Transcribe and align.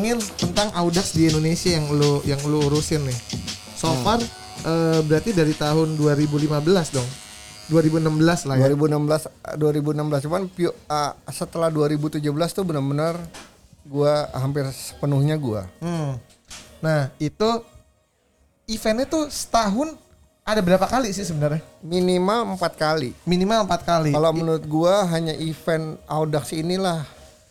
Ngomongin 0.00 0.16
tentang 0.40 0.72
Audax 0.72 1.12
di 1.12 1.28
Indonesia 1.28 1.76
yang 1.76 1.92
lu 1.92 2.24
yang 2.24 2.40
lu 2.48 2.64
urusin 2.64 3.04
nih. 3.04 3.18
So 3.76 3.92
Hmm. 3.92 4.00
far 4.00 4.20
eh, 4.64 5.00
berarti 5.04 5.36
dari 5.36 5.52
tahun 5.52 5.92
2015 5.92 6.88
dong. 6.88 7.04
2016 7.68 8.48
lah 8.48 8.56
ya. 8.56 8.72
2016 8.72 9.28
2016 9.60 10.24
cuman 10.24 10.48
pi- 10.48 10.72
ah, 10.88 11.12
setelah 11.28 11.68
2017 11.68 12.16
tuh 12.50 12.64
benar-benar 12.64 13.20
gua 13.84 14.24
hampir 14.32 14.64
sepenuhnya 14.72 15.36
gua. 15.36 15.68
Hmm. 15.84 16.16
Nah, 16.80 17.12
itu 17.20 17.60
eventnya 18.64 19.04
tuh 19.04 19.28
setahun 19.28 20.00
ada 20.40 20.64
berapa 20.64 20.88
kali 20.88 21.12
sih 21.12 21.28
sebenarnya? 21.28 21.60
Minimal 21.84 22.56
empat 22.56 22.72
kali. 22.74 23.12
Minimal 23.22 23.68
empat 23.68 23.84
kali. 23.84 24.16
Kalau 24.16 24.32
menurut 24.32 24.64
gua 24.64 25.04
hanya 25.06 25.36
event 25.36 26.00
Audax 26.08 26.56
inilah 26.56 27.04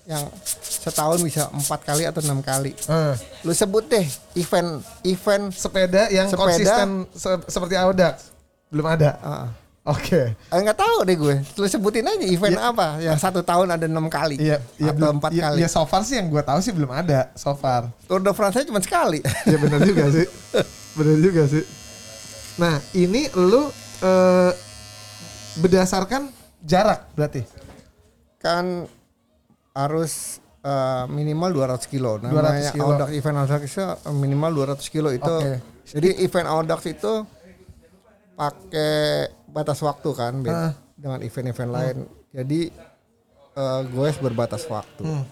yang 0.09 0.26
setahun 0.59 1.22
bisa 1.22 1.45
empat 1.49 1.86
kali 1.86 2.02
atau 2.02 2.18
enam 2.20 2.41
kali. 2.41 2.73
Eh, 2.73 3.13
Lu 3.45 3.54
sebut 3.54 3.86
deh 3.86 4.02
event 4.34 4.82
event 5.04 5.54
sepeda 5.54 6.09
yang 6.09 6.26
Sepeda. 6.26 6.41
konsisten 6.41 6.88
se- 7.13 7.45
seperti 7.45 7.77
Audax 7.77 8.34
belum 8.68 8.90
ada. 8.90 9.22
ah, 9.22 9.45
Oke. 9.85 10.34
ah, 10.49 10.58
nggak 10.58 10.76
tahu 10.76 10.98
deh 11.04 11.13
gue. 11.13 11.35
Lu 11.54 11.66
sebutin 11.66 12.04
aja 12.04 12.26
event 12.26 12.58
apa 12.58 12.98
yang 12.98 13.16
satu 13.16 13.40
tahun 13.40 13.70
ada 13.70 13.85
enam 13.85 14.05
kali 14.05 14.35
Iya, 14.35 14.58
iya 14.76 14.90
atau 14.90 14.98
belum- 14.98 15.18
empat 15.18 15.32
iya, 15.32 15.41
kali. 15.45 15.58
iya, 15.62 15.68
so 15.68 15.85
far 15.85 16.02
sih 16.02 16.18
yang 16.18 16.26
gua 16.27 16.41
tahu 16.41 16.57
sih 16.60 16.73
belum 16.73 16.90
ada 16.90 17.30
so 17.34 17.54
far. 17.54 17.94
Tour 18.04 18.18
de 18.20 18.34
France 18.34 18.62
cuma 18.63 18.82
sekali. 18.82 19.21
ya 19.46 19.57
benar 19.57 19.80
juga 19.84 20.10
sih. 20.10 20.26
Benar 20.98 21.18
juga 21.21 21.46
sih. 21.46 21.63
Nah, 22.57 22.76
ini 22.91 23.30
lu 23.32 23.70
eh, 24.02 24.52
berdasarkan 25.55 26.34
jarak 26.62 27.07
berarti. 27.13 27.46
kan 28.37 28.87
harus 29.80 30.44
eh, 30.60 31.05
minimal 31.08 31.55
200 31.55 31.88
kilo. 31.88 32.20
Namanya 32.20 32.72
200 32.72 32.76
kilo. 32.76 32.84
Audax 32.91 33.10
event 33.16 33.38
Audax 33.40 33.62
itu 33.63 33.84
minimal 34.12 34.52
200 34.76 34.94
kilo 34.94 35.10
itu. 35.16 35.36
Oke. 35.40 35.54
Jadi 35.90 36.10
event 36.21 36.48
Audax 36.52 36.80
itu 36.86 37.13
pakai 38.40 39.27
batas 39.52 39.80
waktu 39.84 40.10
kan 40.16 40.34
beda 40.40 40.71
dengan 40.99 41.20
event-event 41.24 41.71
lain. 41.71 41.98
Jadi 42.36 42.62
eh, 43.55 43.82
gue 43.88 44.10
berbatas 44.20 44.68
waktu. 44.68 45.04
Hmm. 45.08 45.26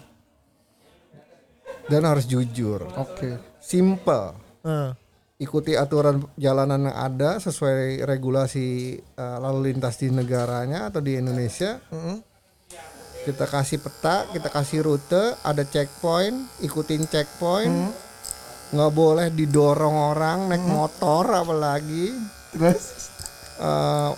Dan 1.88 2.04
harus 2.04 2.28
jujur. 2.28 2.84
Oke. 2.96 3.40
Simple. 3.60 4.36
Eh, 4.64 4.90
Ikuti 5.38 5.78
aturan 5.78 6.26
jalanan 6.34 6.90
yang 6.90 6.98
ada 6.98 7.38
sesuai 7.38 8.02
regulasi 8.02 8.98
eh, 8.98 9.38
lalu 9.38 9.70
lintas 9.70 10.02
di 10.02 10.10
negaranya 10.10 10.90
atau 10.90 10.98
di 10.98 11.14
Indonesia. 11.14 11.78
mm-mm. 11.94 12.27
Kita 13.28 13.44
kasih 13.44 13.76
peta, 13.76 14.24
kita 14.26 14.48
kasih 14.48 14.80
rute, 14.80 15.36
ada 15.42 15.60
checkpoint, 15.62 16.34
ikutin 16.58 17.04
checkpoint, 17.04 17.68
Hmm. 17.70 17.92
nggak 18.70 18.92
boleh 18.92 19.28
didorong 19.30 19.96
orang 20.10 20.48
naik 20.48 20.64
motor 20.64 21.28
apalagi, 21.34 22.16
Terus 22.48 23.12
Eh, 23.58 24.12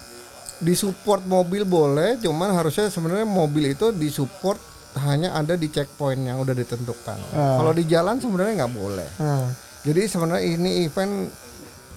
disupport 0.61 1.25
mobil 1.25 1.65
boleh, 1.65 2.21
cuman 2.21 2.53
harusnya 2.53 2.87
sebenarnya 2.87 3.25
mobil 3.25 3.73
itu 3.73 3.89
disupport 3.91 4.61
hanya 5.01 5.33
ada 5.33 5.55
di 5.55 5.67
checkpoint 5.67 6.21
yang 6.21 6.37
udah 6.37 6.53
ditentukan. 6.53 7.17
Ah. 7.33 7.57
Kalau 7.57 7.73
di 7.73 7.85
jalan 7.85 8.21
sebenarnya 8.21 8.61
nggak 8.61 8.75
boleh. 8.77 9.09
eh, 9.19 9.47
Jadi 9.81 10.03
sebenarnya 10.05 10.45
ini 10.45 10.85
event 10.85 11.33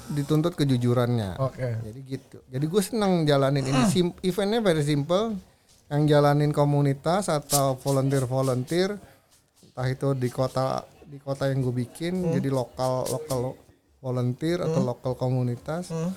dituntut 0.05 0.55
kejujurannya. 0.55 1.35
oke. 1.35 1.69
Jadi 1.83 1.99
gitu. 2.07 2.37
Jadi 2.45 2.63
gue 2.63 2.81
seneng 2.81 3.23
jalanin 3.23 3.61
ini. 3.61 3.81
Sim- 3.91 4.15
eventnya 4.21 4.63
very 4.63 4.81
simple. 4.81 5.35
Yang 5.93 6.03
jalanin 6.09 6.49
komunitas 6.49 7.29
atau 7.29 7.77
volunteer-volunteer, 7.77 8.97
entah 9.61 9.87
itu 9.87 10.17
di 10.17 10.33
kota 10.33 10.81
di 11.05 11.21
kota 11.21 11.45
yang 11.45 11.61
gue 11.61 11.85
bikin, 11.85 12.33
jadi 12.33 12.49
lokal 12.49 13.05
lokal 13.05 13.53
volunteer 14.01 14.65
atau 14.65 14.81
lokal 14.81 15.13
komunitas. 15.13 15.93
Hmm. 15.93 16.09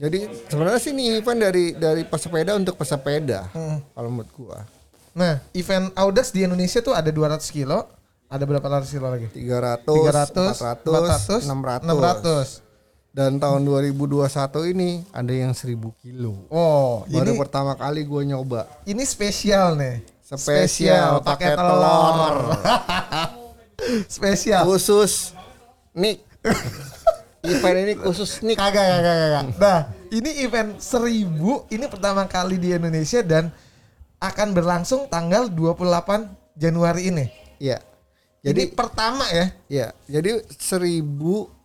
Jadi 0.00 0.24
sebenarnya 0.48 0.80
sih 0.80 0.96
ini 0.96 1.20
event 1.20 1.36
dari 1.36 1.76
dari 1.76 2.02
pesepeda 2.08 2.56
untuk 2.56 2.80
pesepeda. 2.80 3.52
Hmm. 3.52 3.84
Kalau 3.92 4.08
menurut 4.08 4.32
gue. 4.32 4.58
Nah, 5.12 5.36
event 5.52 5.92
Audax 5.92 6.32
di 6.32 6.48
Indonesia 6.48 6.80
tuh 6.80 6.96
ada 6.96 7.12
200 7.12 7.44
kilo, 7.52 7.84
ada 8.32 8.44
berapa 8.48 8.64
ratus 8.64 8.96
kilo 8.96 9.12
lagi? 9.12 9.28
300, 9.28 9.84
300, 9.84 10.80
400, 10.80 11.44
600. 11.44 11.84
600. 11.84 12.71
Dan 13.12 13.36
tahun 13.36 13.68
2021 13.68 14.72
ini 14.72 15.04
ada 15.12 15.28
yang 15.28 15.52
1000 15.52 15.76
kilo. 16.00 16.48
Oh, 16.48 17.04
Baru 17.12 17.36
ini 17.36 17.36
pertama 17.36 17.76
kali 17.76 18.08
gue 18.08 18.22
nyoba. 18.24 18.64
ini 18.88 19.04
spesial 19.04 19.76
nih. 19.76 20.00
Spesial, 20.24 21.20
pakai 21.20 21.52
telur. 21.52 22.56
spesial. 24.16 24.64
khusus 24.64 25.36
Nick. 25.92 26.24
event 27.52 27.78
ini 27.84 27.94
khusus 28.00 28.40
Nick. 28.40 28.56
Kagak, 28.56 28.80
kagak, 28.80 29.16
kagak. 29.28 29.44
Nah, 29.60 29.80
ini 30.08 30.30
event 30.48 30.80
1000 30.80 31.68
ini 31.68 31.84
pertama 31.92 32.24
kali 32.24 32.56
di 32.56 32.72
Indonesia 32.72 33.20
dan 33.20 33.52
akan 34.24 34.56
berlangsung 34.56 35.04
tanggal 35.12 35.52
28 35.52 36.32
Januari 36.56 37.12
ini. 37.12 37.26
Iya. 37.60 37.76
Jadi 38.40 38.72
Jadi 38.72 38.74
pertama 38.74 39.22
ya. 39.30 39.46
ya, 39.70 39.86
jadi 40.10 40.42
1000 40.48 41.61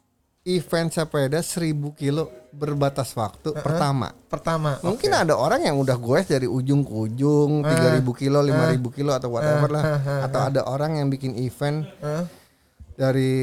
event 0.48 0.88
sepeda 0.88 1.38
1000 1.38 1.76
kilo 1.94 2.32
berbatas 2.50 3.12
waktu 3.14 3.52
pertama. 3.60 4.16
Pertama. 4.26 4.80
Mungkin 4.80 5.12
ada 5.12 5.36
orang 5.36 5.62
yang 5.62 5.76
udah 5.76 5.94
goes 5.94 6.26
dari 6.26 6.48
ujung 6.48 6.82
ke 6.82 6.90
ujung 6.90 7.62
3000 7.62 8.02
kilo, 8.16 8.40
5000 8.42 8.96
kilo 8.96 9.12
atau 9.12 9.30
whatever 9.30 9.70
lah. 9.70 9.84
Atau 10.24 10.40
ada 10.42 10.62
orang 10.64 10.98
yang 10.98 11.08
bikin 11.08 11.36
event 11.36 11.84
Eh, 12.00 12.24
dari 12.98 13.34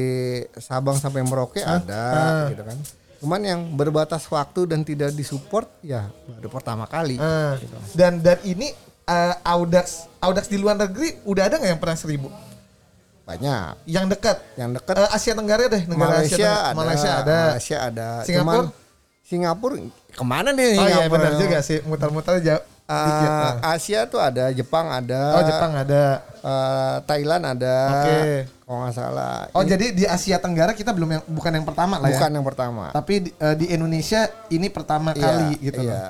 Sabang 0.57 0.97
sampai 0.97 1.21
Merauke 1.21 1.61
ada 1.61 2.49
gitu 2.49 2.63
kan. 2.65 2.77
Cuman 3.15 3.41
yang 3.41 3.61
berbatas 3.71 4.27
waktu 4.27 4.67
dan 4.67 4.83
tidak 4.83 5.15
disupport 5.15 5.69
ya 5.79 6.11
baru 6.27 6.49
pertama 6.51 6.83
kali. 6.85 7.15
eh. 7.15 7.53
gitu. 7.57 7.75
Dan 7.93 8.19
dan 8.19 8.41
ini 8.43 8.73
eh, 9.05 9.35
Audax 9.45 10.11
Audax 10.19 10.49
di 10.49 10.57
luar 10.57 10.75
negeri 10.75 11.23
udah 11.23 11.47
ada 11.47 11.55
nggak 11.55 11.71
yang 11.71 11.79
pernah 11.79 11.95
1000? 11.95 12.54
Banyak. 13.25 13.81
Yang 13.85 14.05
dekat. 14.13 14.37
Yang 14.53 14.69
dekat 14.77 14.95
Eh, 14.95 15.09
Asia 15.11 15.33
Tenggara 15.33 15.63
deh, 15.65 15.83
negara 15.83 16.13
Asia 16.15 16.21
Malaysia 16.21 16.37
Tenggara. 16.37 16.61
ada, 16.61 16.77
Malaysia 16.77 17.11
ada. 17.11 17.39
Malaysia 17.49 17.77
ada. 17.81 18.07
Singapura? 18.21 18.53
Cuman 18.53 18.65
Singapura 19.25 19.75
ke 20.13 20.23
mana 20.23 20.49
nih 20.53 20.77
Oh 20.77 20.85
iya 20.85 21.09
benar 21.09 21.33
juga 21.35 21.57
sih, 21.59 21.81
muter-muter 21.81 22.37
jauh. 22.39 22.61
Eh, 22.85 22.93
dikit. 22.93 23.29
Nah. 23.33 23.53
Asia 23.65 23.99
tuh 24.05 24.21
ada, 24.21 24.53
Jepang 24.53 24.85
ada, 24.85 25.21
Oh 25.33 25.43
Jepang 25.43 25.73
ada. 25.73 26.21
eh, 26.21 26.95
Thailand 27.01 27.43
ada, 27.49 27.75
Oke. 27.91 28.17
kalau 28.61 28.77
nggak 28.79 28.93
salah. 28.93 29.49
Oh 29.51 29.65
Ini 29.65 29.69
jadi 29.73 29.85
di 29.91 30.03
Asia 30.05 30.37
Tenggara 30.37 30.69
kita 30.71 30.93
belum 30.93 31.09
yang 31.09 31.23
bukan 31.25 31.49
yang 31.51 31.65
pertama 31.65 31.97
lah 31.97 32.05
bukan 32.07 32.29
ya. 32.29 32.35
yang 32.37 32.45
pertama. 32.45 32.83
Tapi 32.93 33.13
di, 33.19 33.29
eh, 33.33 33.55
di 33.57 33.65
Indonesia 33.67 34.21
ini 34.47 34.69
pertama 34.69 35.11
Iya, 35.11 35.21
kali 35.25 35.49
gitu 35.59 35.81
iya. 35.81 35.89
loh. 35.89 36.01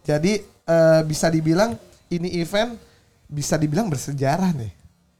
Jadi 0.00 0.32
eh, 0.64 1.00
bisa 1.02 1.26
dibilang 1.26 1.74
ini 2.08 2.38
event 2.38 2.78
bisa 3.26 3.58
dibilang 3.58 3.90
bersejarah 3.90 4.54
nih. 4.54 4.70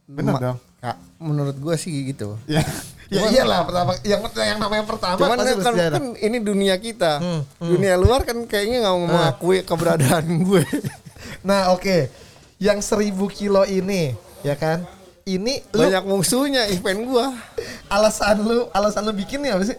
Benar 0.07 0.33
dong. 0.39 0.57
Kak, 0.81 0.97
menurut 1.17 1.53
gue 1.53 1.75
sih 1.77 1.93
gitu. 2.09 2.41
Ya. 2.49 2.65
ya 3.07 3.27
iyalah 3.29 3.63
pertama 3.63 3.91
yang 4.01 4.21
yang 4.25 4.57
namanya 4.57 4.81
pertama 4.81 5.15
Cuman 5.15 5.37
pasti 5.37 5.51
kan, 5.51 5.57
bersejarah. 5.61 5.93
kan 5.93 6.05
ini 6.17 6.37
dunia 6.39 6.75
kita, 6.75 7.19
Hmm, 7.19 7.41
dunia 7.59 7.93
luar 7.95 8.23
kan 8.23 8.33
kayaknya 8.43 8.81
nggak 8.81 8.95
mau 8.95 9.05
mengakui 9.05 9.61
keberadaan 9.61 10.25
gue. 10.47 10.63
Nah, 11.41 11.69
oke. 11.69 12.09
Yang 12.57 12.79
seribu 12.83 13.25
kilo 13.27 13.61
ini, 13.63 14.13
ya 14.41 14.53
kan? 14.53 14.81
Ini 15.21 15.61
lu 15.71 15.81
Banyak 15.83 16.03
musuhnya 16.03 16.65
event 16.67 17.03
gue. 17.03 17.25
alasan 17.87 18.41
lu 18.41 18.65
alasan 18.71 19.03
lu 19.03 19.13
bikin 19.13 19.37
nih 19.39 19.53
apa 19.53 19.63
sih? 19.63 19.77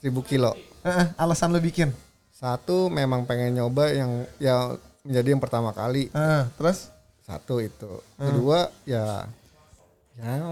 1000 0.00 0.10
kilo. 0.24 0.50
Heeh, 0.82 1.14
alasan 1.14 1.50
lu 1.50 1.58
bikin. 1.58 1.94
Satu 2.30 2.88
memang 2.88 3.22
pengen 3.22 3.54
nyoba 3.54 3.86
yang 3.88 4.10
yang 4.36 4.74
menjadi 5.00 5.28
yang 5.30 5.38
pertama 5.38 5.70
kali. 5.70 6.10
Heeh, 6.10 6.42
terus 6.56 6.90
Satu 7.20 7.56
itu. 7.56 8.02
Kedua 8.16 8.68
ya 8.84 9.24
yang 10.18 10.44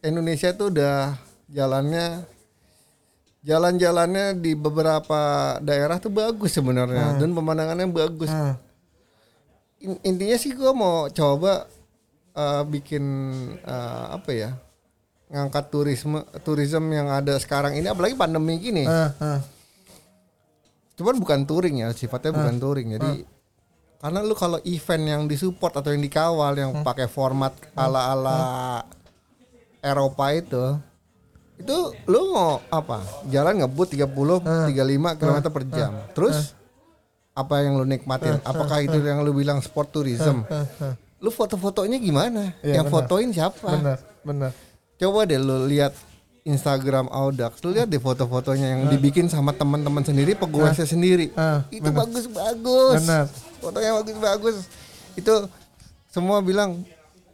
Indonesia 0.00 0.50
tuh 0.56 0.72
udah 0.72 1.14
jalannya 1.46 2.24
jalan-jalannya 3.40 4.36
di 4.36 4.52
beberapa 4.52 5.56
daerah 5.64 5.96
tuh 5.96 6.12
bagus 6.12 6.52
sebenarnya 6.52 7.16
dan 7.16 7.32
pemandangannya 7.32 7.88
bagus. 7.88 8.28
Heeh. 8.28 8.54
In- 9.80 10.02
intinya 10.04 10.36
sih 10.36 10.52
gua 10.52 10.76
mau 10.76 10.96
coba 11.08 11.64
eh, 12.36 12.62
bikin 12.68 13.04
eh, 13.64 14.06
apa 14.16 14.30
ya? 14.32 14.52
ngangkat 15.30 15.70
turisme 15.70 16.26
turisme 16.42 16.90
yang 16.90 17.06
ada 17.06 17.38
sekarang 17.38 17.78
ini 17.78 17.86
apalagi 17.86 18.18
pandemi 18.18 18.58
gini. 18.58 18.82
Heeh, 18.82 19.10
heeh. 19.14 19.40
Cuman 20.98 21.16
bukan 21.22 21.46
touring 21.46 21.86
ya, 21.86 21.94
sifatnya 21.94 22.34
bukan 22.34 22.58
touring. 22.58 22.98
Jadi 22.98 23.24
karena 24.00 24.24
lu 24.24 24.32
kalau 24.32 24.58
event 24.64 25.04
yang 25.04 25.22
disupport 25.28 25.84
atau 25.84 25.92
yang 25.92 26.00
dikawal 26.00 26.52
yang 26.56 26.72
pakai 26.80 27.04
format 27.06 27.52
ala-ala 27.76 28.80
Eropa 29.84 30.32
itu 30.32 30.80
itu 31.60 31.78
lu 32.08 32.32
mau 32.32 32.64
apa? 32.72 33.04
Jalan 33.28 33.60
ngebut 33.60 33.92
30 33.92 34.72
35 34.72 35.20
km 35.20 35.38
per 35.52 35.64
jam. 35.68 35.92
Terus 36.16 36.56
apa 37.36 37.60
yang 37.60 37.76
lu 37.76 37.84
nikmatin? 37.84 38.40
Apakah 38.40 38.80
itu 38.80 38.96
yang 39.04 39.20
lu 39.20 39.36
bilang 39.36 39.60
sport 39.60 39.92
tourism? 39.92 40.48
lu 41.20 41.28
foto-fotonya 41.28 42.00
gimana? 42.00 42.56
Iya, 42.64 42.80
yang 42.80 42.88
benar. 42.88 42.96
fotoin 42.96 43.28
siapa? 43.28 43.68
Bener, 43.76 43.98
bener. 44.24 44.50
Coba 44.96 45.28
deh 45.28 45.36
lu 45.36 45.68
lihat 45.68 45.92
Instagram 46.40 47.06
Audax, 47.06 47.60
lu 47.60 47.70
lihat 47.70 47.86
deh 47.86 47.98
foto-fotonya 47.98 48.72
yang 48.72 48.82
dibikin 48.88 49.28
sama 49.28 49.52
teman-teman 49.52 50.00
sendiri, 50.00 50.32
pegawainya 50.32 50.84
sendiri. 50.84 51.28
Ah, 51.34 51.68
itu 51.68 51.84
benar. 51.84 52.08
bagus-bagus. 52.08 52.96
Benar. 53.04 53.24
Fotonya 53.60 53.90
bagus-bagus. 53.98 54.56
Itu 55.14 55.34
semua 56.08 56.40
bilang, 56.40 56.80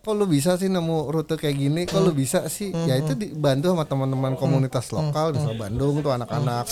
kok 0.01 0.11
lu 0.11 0.27
bisa 0.27 0.55
sih 0.55 0.67
nemu 0.67 1.07
rute 1.09 1.35
kayak 1.35 1.57
gini? 1.57 1.83
Kok 1.85 1.95
Hmm. 1.95 2.07
lu 2.07 2.13
bisa 2.13 2.47
sih? 2.47 2.75
Ya 2.87 2.99
itu 2.99 3.15
dibantu 3.15 3.71
sama 3.71 3.87
teman-teman 3.87 4.35
komunitas 4.35 4.91
lokal 4.91 5.31
di 5.31 5.41
Bandung 5.55 6.03
tuh 6.03 6.11
anak-anak 6.11 6.67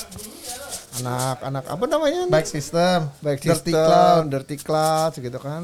anak-anak 0.94 1.64
apa 1.66 1.84
namanya? 1.86 2.20
Baik 2.30 2.46
system, 2.46 3.10
dirty 3.18 3.50
System, 3.50 3.74
cloud, 3.74 4.22
Dirty 4.26 4.56
Cloud 4.56 5.12
gitu 5.18 5.38
kan. 5.38 5.62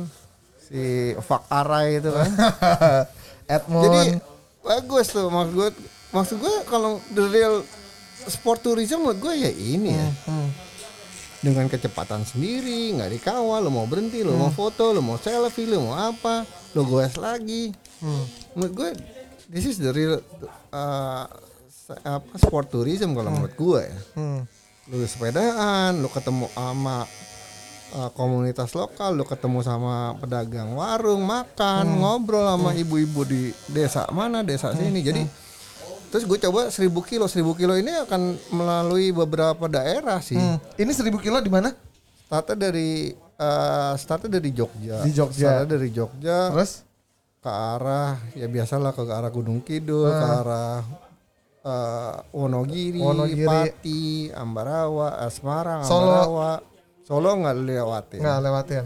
Si 0.60 1.14
Fuck 1.18 1.46
Arai 1.46 1.98
itu 1.98 2.10
kan. 2.10 2.30
Edmond. 3.58 3.84
Jadi 3.86 4.02
bagus 4.62 5.06
tuh 5.10 5.26
maksud 5.26 5.50
gue 5.52 5.68
maksud 6.10 6.36
gue 6.38 6.54
kalau 6.66 6.98
the 7.10 7.24
real 7.26 7.62
sport 8.20 8.60
tourism 8.60 9.00
menurut 9.00 9.20
gue 9.20 9.34
ya 9.38 9.50
ini 9.50 9.90
ya. 9.90 10.08
Hmm. 10.26 10.50
dengan 11.40 11.66
kecepatan 11.66 12.20
sendiri 12.22 12.92
nggak 12.92 13.16
dikawal 13.16 13.60
lo 13.60 13.70
mau 13.70 13.86
berhenti 13.86 14.20
lo 14.20 14.34
mau 14.34 14.50
foto 14.50 14.92
lo 14.92 15.00
mau 15.00 15.16
selfie 15.16 15.64
lo 15.64 15.80
mau 15.82 15.96
apa 15.96 16.44
lo 16.74 16.84
goes 16.84 17.16
lagi. 17.16 17.72
Hmm. 18.00 18.24
menurut 18.52 18.72
gue 18.74 18.90
this 19.48 19.64
is 19.64 19.78
the 19.78 19.88
real 19.88 20.20
uh, 20.70 21.24
apa 22.04 22.30
sport 22.38 22.68
tourism 22.68 23.14
kalau 23.14 23.30
menurut 23.30 23.54
gue 23.54 23.80
ya. 23.82 23.98
Hmm. 24.14 24.40
lu 24.90 25.06
sepedaan 25.06 25.96
lu 25.96 26.10
ketemu 26.10 26.50
sama 26.50 27.06
uh, 27.94 28.10
komunitas 28.12 28.74
lokal 28.74 29.14
lu 29.14 29.22
ketemu 29.22 29.62
sama 29.62 30.18
pedagang 30.18 30.74
warung 30.74 31.22
makan 31.22 31.86
Hmm. 31.86 31.98
ngobrol 32.02 32.44
sama 32.44 32.74
ibu-ibu 32.74 33.22
di 33.24 33.40
desa 33.66 34.04
mana 34.10 34.42
desa 34.42 34.74
sini. 34.74 35.00
Jadi 35.00 35.22
terus 36.10 36.26
gue 36.26 36.38
coba 36.40 36.68
1000 36.68 36.90
kilo 37.06 37.24
1000 37.24 37.40
kilo 37.54 37.74
ini 37.74 37.94
akan 38.02 38.20
melalui 38.50 39.10
beberapa 39.10 39.64
daerah 39.64 40.18
sih 40.18 40.34
Hmm. 40.34 40.58
Ini 40.74 40.90
1000 40.90 41.14
kilo 41.16 41.38
di 41.38 41.48
mana? 41.48 41.70
startnya 42.26 42.70
dari 42.70 43.10
uh, 43.38 43.94
startnya 43.94 44.38
dari 44.38 44.50
Jogja 44.50 45.02
Di 45.02 45.10
Jogja. 45.10 45.62
Startnya 45.62 45.66
dari 45.66 45.88
Jogja 45.88 46.38
Terus? 46.50 46.72
ke 47.38 47.48
arah 47.48 48.20
ya 48.34 48.46
biasalah 48.46 48.92
ke 48.92 49.02
arah 49.02 49.30
Gunung 49.30 49.64
Kidul 49.64 50.06
ke 50.06 50.26
arah 50.36 50.84
eh, 51.60 52.14
Wonogiri, 52.30 53.00
Wonogiri. 53.00 53.48
Pati, 53.48 54.02
Ambarawa, 54.30 55.24
eh, 55.24 55.32
Semarang, 55.32 55.80
Solo. 55.82 56.04
Ambarawa, 56.08 56.50
Solo 57.00 57.30
nggak 57.40 57.56
lewatin. 57.58 58.20
Nggak 58.20 58.38
lewatin. 58.40 58.84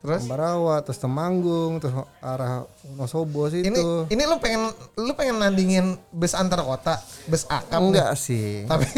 Terus? 0.00 0.24
Ambarawa, 0.24 0.80
terus 0.80 0.96
Temanggung, 0.96 1.76
terus 1.76 1.92
arah 2.18 2.64
Wonosobo 2.88 3.46
situ. 3.46 3.68
Ini 3.68 3.80
ini 4.08 4.22
lu 4.24 4.40
pengen 4.40 4.72
lu 4.96 5.12
pengen 5.12 5.36
nandingin 5.36 6.00
bus 6.08 6.32
antar 6.32 6.64
kota, 6.64 6.96
bus 7.28 7.44
akap 7.46 7.76
nih. 7.76 7.84
enggak 7.84 8.10
sih. 8.16 8.64
Tapi? 8.64 8.88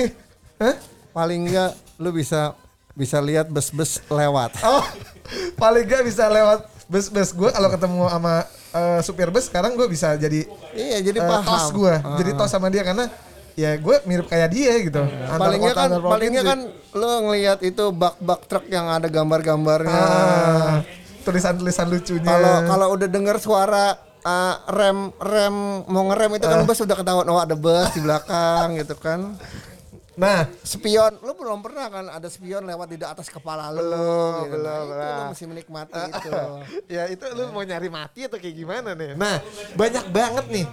Paling 1.10 1.40
enggak 1.44 1.70
lu 1.98 2.10
bisa 2.10 2.54
bisa 2.92 3.18
lihat 3.18 3.48
bus-bus 3.48 3.98
lewat. 4.06 4.62
Oh, 4.62 4.84
paling 5.56 5.84
gak 5.84 6.04
bisa 6.04 6.28
lewat 6.28 6.68
bus-bus 6.86 7.32
gue 7.32 7.48
kalau 7.48 7.66
ketemu 7.66 8.04
sama 8.06 8.34
eh, 8.70 9.00
supir 9.00 9.28
bus 9.28 9.48
sekarang 9.48 9.72
gue 9.74 9.88
bisa 9.88 10.12
jadi 10.14 10.44
iya, 10.70 11.00
jadi 11.00 11.18
eh, 11.18 11.24
paham. 11.24 11.40
tos 11.42 11.66
gue, 11.72 11.94
Ah. 11.94 12.14
jadi 12.14 12.30
tos 12.36 12.52
sama 12.52 12.68
dia 12.68 12.84
karena 12.84 13.08
ya 13.54 13.76
gue 13.76 13.96
mirip 14.08 14.26
kayak 14.28 14.48
dia 14.52 14.72
gitu. 14.80 15.02
Antar 15.04 15.38
palingnya 15.38 15.72
kan 15.76 15.90
palingnya 16.00 16.42
kan 16.42 16.58
lo 16.92 17.12
ngelihat 17.28 17.58
itu 17.64 17.84
bak-bak 17.92 18.48
truk 18.48 18.66
yang 18.68 18.88
ada 18.88 19.08
gambar-gambarnya. 19.08 19.92
Ah, 19.92 20.76
tulisan-tulisan 21.24 21.88
lucunya. 21.88 22.28
Kalau 22.28 22.56
kalau 22.68 22.86
udah 22.96 23.08
dengar 23.08 23.36
suara 23.40 23.96
uh, 24.24 24.54
rem 24.70 25.10
rem 25.18 25.56
mau 25.88 26.02
ngerem 26.10 26.30
itu 26.38 26.46
kan 26.46 26.60
Ah. 26.62 26.66
bus 26.66 26.80
udah 26.82 26.96
ketahuan 26.96 27.26
oh 27.28 27.40
ada 27.40 27.56
bus 27.58 27.90
di 27.94 28.00
belakang 28.02 28.66
gitu 28.80 28.94
kan. 28.98 29.36
nah, 30.12 30.44
Spion, 30.60 31.16
lu 31.24 31.32
belum 31.32 31.64
pernah 31.64 31.88
kan 31.88 32.04
ada 32.04 32.28
spion 32.28 32.68
lewat 32.68 32.84
di 32.84 33.00
atas 33.00 33.32
kepala 33.32 33.72
lu. 33.72 33.80
Belum, 33.80 34.44
gitu. 34.44 34.60
belum, 34.60 34.84
Nah, 34.92 35.08
itu 35.08 35.16
lu 35.16 35.24
mesti 35.32 35.44
menikmati 35.48 36.00
itu. 36.04 36.30
ya 37.00 37.02
itu 37.08 37.24
lu 37.32 37.48
mau 37.48 37.64
nyari 37.64 37.88
mati 37.88 38.28
atau 38.28 38.36
kayak 38.36 38.52
gimana 38.52 38.92
nih? 38.92 39.16
Nah, 39.16 39.40
banyak 39.72 40.04
banget 40.12 40.46
nih 40.52 40.66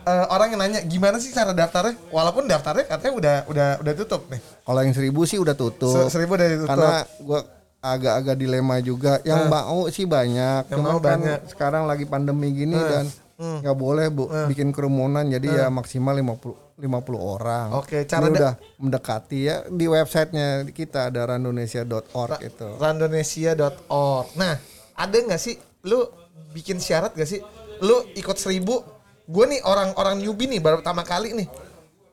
eh, 0.00 0.26
orang 0.28 0.48
yang 0.48 0.60
nanya 0.60 0.80
gimana 0.82 1.16
sih 1.16 1.30
cara 1.30 1.50
daftarnya? 1.50 1.94
Walaupun 2.08 2.44
daftarnya 2.44 2.84
katanya 2.86 3.12
udah 3.14 3.36
udah 3.46 3.68
udah 3.78 3.94
tutup 3.94 4.26
nih. 4.26 4.40
Kalau 4.60 4.80
yang 4.80 4.92
seribu 4.92 5.22
sih 5.22 5.36
udah 5.36 5.52
tutup. 5.52 5.90
Se- 5.90 6.10
seribu 6.10 6.34
udah 6.34 6.48
ditutup. 6.48 6.70
Karena 6.70 6.92
gua 7.18 7.40
agak-agak 7.80 8.36
dilema 8.36 8.76
juga. 8.78 9.18
Yang 9.22 9.42
mau 9.46 9.88
sih 9.88 10.04
banyak. 10.04 10.62
Yang 10.66 10.76
Cuma 10.76 10.88
mau 10.88 10.98
kan 10.98 11.16
banyak. 11.16 11.38
sekarang 11.48 11.82
lagi 11.84 12.04
pandemi 12.04 12.52
gini 12.52 12.74
dan 12.74 13.06
nggak 13.40 13.72
boleh 13.74 14.06
bu 14.08 14.28
bikin 14.46 14.68
kerumunan 14.68 15.24
jadi 15.24 15.64
ya 15.64 15.66
maksimal 15.66 16.12
50 16.12 16.76
50 16.76 17.16
orang. 17.16 17.72
Oke, 17.72 18.04
cara 18.04 18.24
da- 18.24 18.28
udah 18.30 18.52
mendekati 18.76 19.38
ya 19.42 19.64
di 19.66 19.84
websitenya 19.84 20.68
kita 20.68 21.08
ada 21.08 21.24
randonesia.org 21.26 22.36
itu. 22.38 22.68
randonesia.org. 22.76 24.26
Nah, 24.34 24.54
ada 24.94 25.16
nggak 25.16 25.38
sih 25.38 25.56
lu 25.82 26.04
bikin 26.50 26.76
syarat 26.76 27.12
gak 27.12 27.24
sih? 27.26 27.40
Lu 27.80 28.04
ikut 28.12 28.36
seribu, 28.36 28.84
gue 29.30 29.44
nih 29.46 29.60
orang-orang 29.62 30.18
newbie 30.18 30.46
nih 30.46 30.58
baru 30.58 30.78
pertama 30.78 31.02
kali 31.02 31.30
nih, 31.32 31.46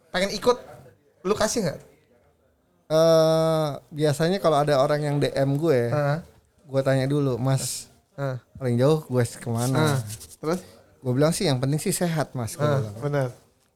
pengen 0.07 0.29
ikut, 0.31 0.57
lu 1.23 1.33
kasih 1.33 1.65
nggak? 1.65 1.79
Eh 2.87 3.67
biasanya 3.91 4.37
kalau 4.37 4.61
ada 4.61 4.77
orang 4.77 5.01
yang 5.01 5.15
DM 5.17 5.57
gue, 5.57 5.89
Ah, 5.89 6.21
gue 6.61 6.81
tanya 6.81 7.03
dulu, 7.03 7.35
Mas 7.35 7.89
ah, 8.13 8.37
paling 8.55 8.77
jauh 8.77 9.03
gue 9.03 9.23
ke 9.25 9.49
mana? 9.49 9.75
ah. 9.75 9.99
Terus? 10.37 10.61
Gue 10.97 11.13
bilang 11.13 11.31
sih 11.31 11.45
yang 11.45 11.57
penting 11.57 11.77
sih 11.77 11.91
sehat 11.91 12.31
mas. 12.31 12.55
bilang. 12.55 12.93
benar. 12.97 13.27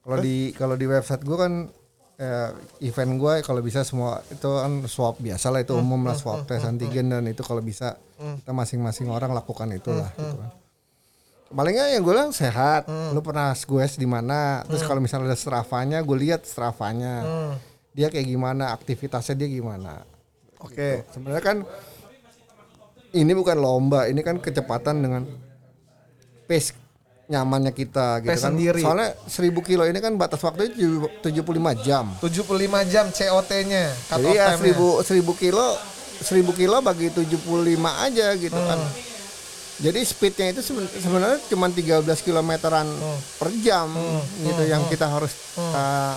Kalau 0.01 0.17
di 0.17 0.37
kalau 0.51 0.75
di 0.75 0.85
website 0.85 1.21
gue 1.21 1.35
kan 1.35 1.53
eh, 2.17 2.49
event 2.81 3.13
gue 3.15 3.33
kalau 3.41 3.59
bisa 3.59 3.81
semua 3.81 4.21
itu 4.23 4.45
kan 4.47 4.71
swab 4.85 5.17
biasa 5.17 5.49
lah 5.49 5.59
itu 5.59 5.73
Hmm, 5.73 5.83
umum 5.83 6.01
lah 6.03 6.13
swab 6.13 6.45
tes 6.45 6.61
antigen 6.61 7.09
dan 7.09 7.25
itu 7.25 7.41
kalau 7.41 7.59
bisa 7.59 7.97
kita 8.17 8.51
masing-masing 8.51 9.09
orang 9.09 9.29
lakukan 9.31 9.65
itulah 9.69 10.07
Hmm, 10.11 10.21
gitu 10.23 10.35
kan. 10.37 10.49
Palingnya 11.51 11.92
yang 11.92 12.01
gue 12.01 12.12
bilang 12.12 12.31
sehat. 12.31 12.88
Lu 12.88 13.19
pernah 13.19 13.51
gue 13.51 13.86
di 13.92 14.07
mana? 14.07 14.63
Terus 14.65 14.81
kalau 14.81 14.99
misalnya 14.99 15.31
ada 15.31 15.37
strafanya, 15.37 15.99
gue 15.99 16.18
lihat 16.18 16.44
strafanya. 16.44 17.14
Hmm, 17.21 17.54
Dia 17.92 18.07
kayak 18.07 18.23
gimana? 18.23 18.71
Aktivitasnya 18.71 19.35
dia 19.35 19.52
gimana? 19.52 20.07
Oke. 20.57 21.04
Sebenarnya 21.11 21.44
kan 21.44 21.57
ini 23.11 23.31
bukan 23.35 23.59
lomba, 23.59 24.07
ini 24.07 24.23
kan 24.23 24.40
kecepatan 24.40 25.04
dengan 25.04 25.28
pace 26.47 26.71
nyamannya 27.28 27.71
kita 27.71 28.19
gitu 28.19 28.31
Pace 28.31 28.44
kan. 28.44 28.52
sendiri. 28.52 28.80
Soalnya 28.80 29.09
1000 29.23 29.59
kilo 29.61 29.83
ini 29.83 29.99
kan 29.99 30.16
batas 30.16 30.40
waktunya 30.40 30.71
tujuh- 30.71 31.11
75 31.23 31.71
jam. 31.80 32.11
75 32.19 32.83
jam 32.87 33.07
COT-nya, 33.07 33.92
cut 34.07 34.19
Jadi 34.19 34.30
ya 34.35 34.45
time-nya. 34.56 34.75
1000 34.75 34.99
1000 35.02 35.31
kilo 35.33 35.68
1000 36.21 36.52
kilo 36.54 36.78
bagi 36.80 37.07
75 37.07 37.92
aja 38.04 38.35
gitu 38.35 38.56
kan. 38.56 38.80
Hmm. 39.81 39.83
Jadi 39.83 40.00
speednya 40.04 40.47
itu 40.52 40.61
seben- 40.61 40.85
sebenarnya 40.88 41.42
cuma 41.47 41.66
13 41.68 42.06
kilometeran 42.21 42.85
Hmm. 42.85 43.18
per 43.35 43.50
jam 43.59 43.90
gitu 44.40 44.61
yang 44.64 44.85
kita 44.85 45.09
harus 45.09 45.33
uh, 45.57 46.14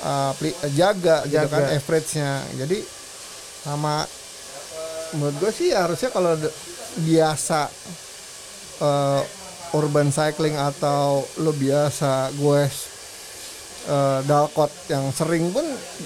uh, 0.00 0.32
pli- 0.34 0.56
jaga, 0.72 1.20
gitu 1.22 1.46
kan 1.46 1.62
Jaga. 1.62 1.76
average-nya. 1.76 2.32
Jadi 2.56 2.78
sama 3.60 4.08
menurut 5.12 5.36
gue 5.38 5.52
sih 5.52 5.68
harusnya 5.70 6.08
kalau 6.08 6.32
biasa 6.98 7.68
uh, 8.80 9.20
urban 9.72 10.08
cycling 10.08 10.52
atau 10.54 11.20
lo 11.38 11.52
biasa 11.52 12.32
gue 12.32 12.60
uh, 13.86 14.20
dalkot 14.22 14.68
yang 14.86 15.08
sering 15.10 15.48
pun 15.50 15.64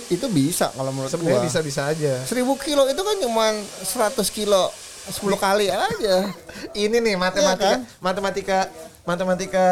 itu 0.09 0.27
bisa 0.29 0.71
kalau 0.71 0.91
menurut 0.91 1.09
Sebenarnya 1.09 1.39
gue. 1.41 1.47
bisa-bisa 1.47 1.87
aja. 1.87 2.15
1000 2.21 2.35
kilo 2.61 2.83
itu 2.85 2.99
kan 2.99 3.17
cuma 3.21 3.47
100 3.55 4.19
kilo 4.29 4.71
10 5.09 5.37
kali 5.37 5.67
aja. 5.67 6.17
Ini 6.73 6.97
nih 6.97 7.15
matematika, 7.15 7.63
Iya 7.63 7.77
kan? 7.77 7.81
matematika, 7.99 8.59
matematika 9.03 9.67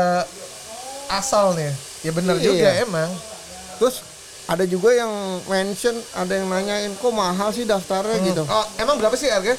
asal 1.09 1.53
nih. 1.53 1.73
Ya 2.00 2.11
benar 2.11 2.37
Iya. 2.37 2.45
juga 2.45 2.69
emang. 2.81 3.11
Terus 3.76 4.00
ada 4.45 4.64
juga 4.64 4.91
yang 4.91 5.11
mention, 5.45 5.97
ada 6.12 6.33
yang 6.33 6.47
nanyain 6.47 6.93
kok 6.93 7.11
mahal 7.11 7.49
sih 7.50 7.64
daftarnya 7.64 8.21
gitu. 8.23 8.43
Oh, 8.43 8.67
emang 8.76 8.97
berapa 8.97 9.14
sih 9.14 9.26
harga? 9.26 9.57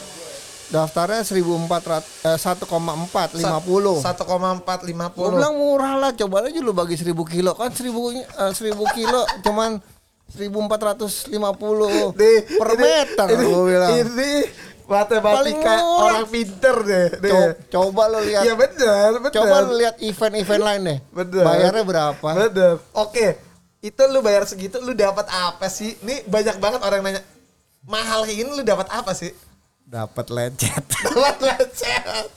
Daftarnya 0.65 1.21
1400 1.21 2.01
eh, 2.25 2.37
1,4 2.37 3.37
50. 3.37 4.01
1,450. 4.01 5.13
Gue 5.13 5.37
bilang 5.37 5.55
murah 5.55 5.93
lah, 5.95 6.11
coba 6.11 6.41
aja 6.43 6.57
lu 6.57 6.71
bagi 6.71 6.95
1000 6.95 7.13
kilo 7.23 7.53
kan 7.53 7.69
1000 7.69 7.93
eh, 8.17 8.51
1000 8.51 8.73
kilo 8.91 9.21
cuman 9.45 9.77
1450 10.25 12.17
Nih, 12.17 12.37
per 12.57 12.69
ini- 12.71 12.81
meter 12.81 13.27
ini, 13.29 13.45
gue 13.45 13.63
bilang. 13.63 13.91
Ini 13.93 14.31
matematika 14.85 15.33
Paling 15.35 15.57
orang 15.97 16.25
pinter 16.27 16.75
deh. 16.79 17.07
deh. 17.17 17.31
Co- 17.31 17.57
coba 17.71 18.07
lu 18.07 18.19
lihat. 18.23 18.43
Ya 18.43 18.53
benar, 18.53 19.09
benar. 19.15 19.33
coba 19.33 19.55
lu 19.61 19.73
lihat 19.75 19.95
event-event 19.99 20.63
lain 20.63 20.81
deh. 20.83 20.97
Bener. 21.11 21.43
Bayarnya 21.43 21.83
berapa? 21.83 22.29
Bener. 22.31 22.73
Oke. 22.91 23.27
Itu 23.79 24.01
lu 24.05 24.19
bayar 24.19 24.43
segitu 24.43 24.77
lu 24.79 24.91
dapat 24.91 25.25
apa 25.27 25.65
sih? 25.67 25.93
Nih 25.99 26.21
banyak 26.23 26.57
banget 26.57 26.81
orang 26.81 26.99
yang 26.99 27.07
nanya. 27.11 27.21
Mahal 27.83 28.23
kayak 28.23 28.37
gini 28.39 28.49
lu 28.51 28.63
dapat 28.63 28.87
apa 28.89 29.11
sih? 29.11 29.29
Dapat 29.83 30.25
lecet. 30.27 30.83
Dapat 31.05 31.37
lecet. 31.39 32.29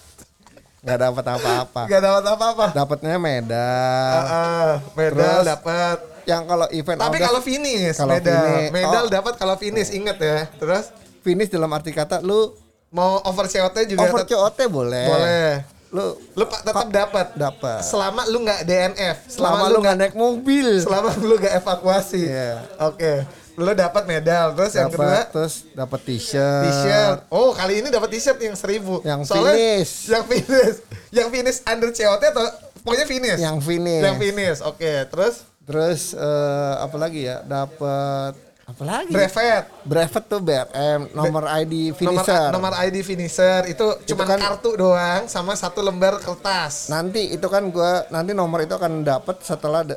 nggak 0.78 0.94
dapat 1.02 1.24
apa-apa 1.26 1.82
Gak 1.84 2.00
dapat 2.00 2.24
apa-apa. 2.28 2.66
dapatnya 2.70 3.18
medal 3.18 4.14
Ah, 4.22 4.72
medal 4.94 5.42
Terus, 5.42 5.44
dapat. 5.44 5.96
yang 6.22 6.46
kalau 6.46 6.66
event 6.70 6.98
Tapi 6.98 7.18
kalau 7.18 7.40
finish, 7.42 7.96
Kalau 7.96 8.14
medal, 8.14 8.46
finish, 8.46 8.70
medal 8.70 9.02
oh. 9.02 9.10
dapat 9.10 9.34
kalau 9.34 9.56
finish, 9.56 9.90
inget 9.90 10.16
ya. 10.16 10.46
Terus 10.54 10.94
finish 11.28 11.52
dalam 11.52 11.68
arti 11.68 11.92
kata 11.92 12.24
lu 12.24 12.56
mau 12.88 13.20
over 13.28 13.44
COT 13.44 13.76
juga 13.84 14.08
over 14.08 14.24
COT 14.24 14.58
boleh 14.72 15.04
boleh. 15.04 15.52
lu 15.92 16.04
Lu 16.36 16.44
tetap 16.44 16.88
dapat. 16.88 17.26
dapat 17.36 17.80
Selama 17.84 18.24
lu 18.28 18.44
nggak 18.44 18.60
DNF, 18.64 19.16
selama 19.28 19.72
lu 19.72 19.80
nggak 19.84 19.96
naik 19.96 20.14
mobil 20.16 20.80
selama 20.80 21.12
lu 21.20 21.36
nggak 21.36 21.54
evakuasi. 21.64 22.28
Iya. 22.28 22.52
Oke. 22.88 23.24
Lu 23.58 23.74
dapat 23.74 24.06
medal, 24.06 24.54
terus 24.54 24.72
yang 24.78 24.86
kedua 24.86 25.26
dapat 25.26 25.34
terus 25.34 25.54
dapat 25.74 26.00
t-shirt 26.06 26.64
t-shirt. 26.68 27.18
Oh, 27.26 27.50
kali 27.56 27.82
ini 27.82 27.88
dapat 27.90 28.08
t-shirt 28.14 28.38
yang 28.38 28.54
seribu. 28.54 29.02
Yang 29.02 29.20
Soalnya 29.32 29.52
finish. 29.56 29.92
Yang 30.06 30.24
finish. 30.30 30.76
yang 31.10 31.28
finish 31.32 31.58
under 31.66 31.90
COT 31.90 32.22
atau 32.22 32.44
pokoknya 32.86 33.06
finish. 33.10 33.38
Yang 33.40 33.58
finish. 33.66 34.04
Yang 34.04 34.16
finish. 34.22 34.58
Oke, 34.62 34.92
terus 35.10 35.34
terus 35.66 36.14
eh, 36.14 36.74
apa 36.78 36.96
lagi 36.96 37.26
ya 37.26 37.42
dapat 37.44 38.47
apa 38.68 38.82
lagi 38.84 39.08
brevet. 39.08 39.64
brevet 39.80 40.24
tuh 40.28 40.40
BRM 40.40 41.00
nomor 41.10 41.48
ID 41.48 41.72
Nomor, 41.88 41.96
finisher 41.96 42.46
nomor 42.52 42.72
ID 42.76 42.96
finisher 43.00 43.64
itu 43.64 43.86
cuma 44.04 44.28
kan- 44.28 44.36
kartu 44.36 44.76
doang 44.76 45.24
sama 45.24 45.56
satu 45.56 45.80
lembar 45.80 46.20
kertas. 46.20 46.92
nanti 46.92 47.32
itu 47.32 47.48
kan 47.48 47.64
gua 47.68 48.04
nanti 48.08 48.36
nomor 48.36 48.60
itu 48.60 48.76
akan 48.76 49.00
dapat 49.02 49.40
setelah 49.40 49.88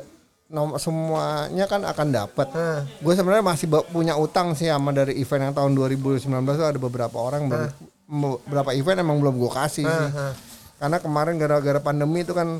nomor 0.48 0.80
semuanya 0.80 1.64
kan 1.64 1.84
akan 1.84 2.08
dapat 2.10 2.48
Hmm. 2.48 2.84
gue 2.98 3.12
sebenarnya 3.12 3.40
masih 3.42 3.68
punya 3.86 4.16
utang 4.16 4.52
sih 4.52 4.68
sama 4.68 4.88
dari 4.90 5.16
event 5.16 5.48
yang 5.48 5.54
tahun 5.54 5.72
2019 5.72 6.28
tuh 6.54 6.64
ada 6.66 6.76
beberapa 6.76 7.16
orang 7.18 7.48
belum 7.48 7.68
Hmm. 7.68 8.40
beberapa 8.40 8.72
event 8.72 9.00
emang 9.00 9.16
belum 9.16 9.36
gue 9.36 9.48
kasih 9.50 9.84
sih 9.84 9.88
hmm. 9.88 10.32
karena 10.76 10.96
kemarin 10.96 11.36
gara-gara 11.36 11.76
pandemi 11.78 12.20
itu 12.20 12.32
kan 12.32 12.56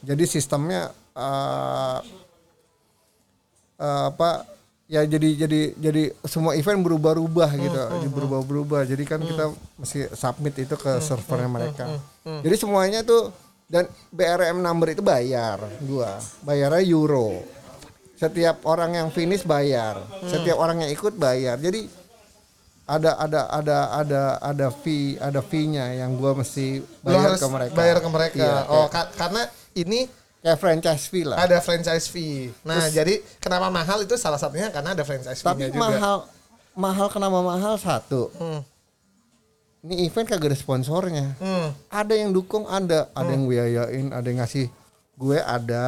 jadi 0.00 0.22
sistemnya 0.24 0.90
eh, 1.14 1.98
eh, 3.76 4.04
apa 4.08 4.57
ya 4.88 5.04
jadi 5.04 5.46
jadi 5.46 5.60
jadi 5.76 6.02
semua 6.24 6.56
event 6.56 6.80
berubah-ubah 6.80 7.50
gitu. 7.60 7.76
jadi 7.76 8.08
berubah-berubah. 8.08 8.80
Jadi 8.88 9.04
kan 9.04 9.20
kita 9.20 9.52
mesti 9.76 10.08
submit 10.16 10.56
itu 10.56 10.74
ke 10.74 10.98
servernya 10.98 11.48
mereka. 11.48 11.84
jadi 12.24 12.56
semuanya 12.56 13.04
tuh 13.04 13.28
dan 13.68 13.84
BRM 14.08 14.64
number 14.64 14.96
itu 14.96 15.04
bayar 15.04 15.60
gua 15.84 16.16
bayarnya 16.42 16.80
euro. 16.88 17.44
Setiap 18.18 18.64
orang 18.66 18.98
yang 18.98 19.08
finish 19.12 19.44
bayar. 19.44 20.00
Setiap 20.24 20.56
orang 20.58 20.82
yang 20.82 20.90
ikut 20.90 21.14
bayar. 21.14 21.60
Jadi 21.60 21.86
ada 22.88 23.20
ada 23.20 23.40
ada 23.52 23.78
ada 23.92 24.22
ada 24.40 24.66
fee 24.72 25.20
ada 25.20 25.44
fee-nya 25.44 25.92
yang 25.92 26.16
gua 26.16 26.32
mesti 26.32 26.80
bayar 27.04 27.36
harus 27.36 27.40
ke 27.44 27.48
mereka. 27.52 27.74
bayar 27.76 27.96
ke 28.00 28.08
mereka. 28.08 28.40
Iya, 28.40 28.58
oh, 28.72 28.88
kayak, 28.88 28.90
ka- 28.90 29.12
karena 29.20 29.42
ini 29.76 30.08
kayak 30.38 30.56
franchise 30.56 31.04
fee 31.06 31.26
lah. 31.26 31.36
Ada 31.36 31.58
franchise 31.58 32.06
fee. 32.06 32.54
Nah, 32.62 32.86
jadi 32.88 33.18
kenapa 33.38 33.68
mahal 33.68 34.02
itu 34.02 34.14
salah 34.14 34.36
satunya 34.36 34.70
karena 34.70 34.94
ada 34.94 35.02
franchise 35.02 35.38
tapi 35.38 35.64
fee-nya 35.64 35.70
juga. 35.70 35.82
mahal 35.90 36.16
mahal 36.72 37.06
kenapa 37.08 37.38
mahal? 37.40 37.74
Satu. 37.76 38.30
Hmm. 38.34 38.62
ini 39.78 40.10
event 40.10 40.26
kagak 40.26 40.50
ada 40.50 40.58
sponsornya. 40.58 41.38
Hmm. 41.38 41.70
ada 41.88 42.10
yang 42.12 42.30
dukung 42.30 42.66
ada. 42.66 43.06
Ada 43.12 43.30
yang 43.30 43.46
biayain 43.46 44.06
ada 44.10 44.26
yang 44.26 44.38
ngasih 44.38 44.66
gue 45.14 45.38
ada. 45.38 45.86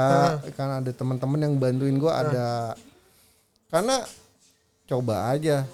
Kan 0.54 0.70
ada 0.78 0.90
teman-teman 0.90 1.38
yang 1.40 1.54
bantuin 1.54 1.94
gue 1.94 2.08
ada. 2.08 2.74
Karena 3.66 4.02
coba 4.86 5.30
aja 5.30 5.66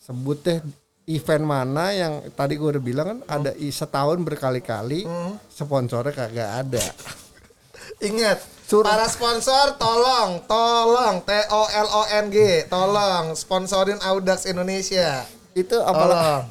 sebut 0.00 0.38
deh 0.38 0.58
event 1.06 1.44
mana 1.44 1.90
yang 1.90 2.12
tadi 2.32 2.54
gue 2.54 2.68
udah 2.68 2.82
bilang 2.82 3.06
kan 3.06 3.18
ada 3.30 3.50
i- 3.54 3.70
setahun 3.70 4.18
berkali-kali 4.18 5.06
sponsornya 5.48 6.10
kagak 6.10 6.50
ada 6.62 6.84
Ingat, 8.04 8.38
Suruh- 8.68 8.84
para 8.84 9.08
sponsor 9.08 9.80
tolong, 9.80 10.44
tolong 10.44 11.24
T 11.24 11.30
O 11.48 11.62
L 11.64 11.88
O 11.88 12.02
N 12.12 12.26
G, 12.28 12.68
tolong 12.68 13.32
sponsorin 13.32 13.96
Audax 14.04 14.44
Indonesia. 14.44 15.24
itu 15.54 15.78
apalagi 15.78 16.50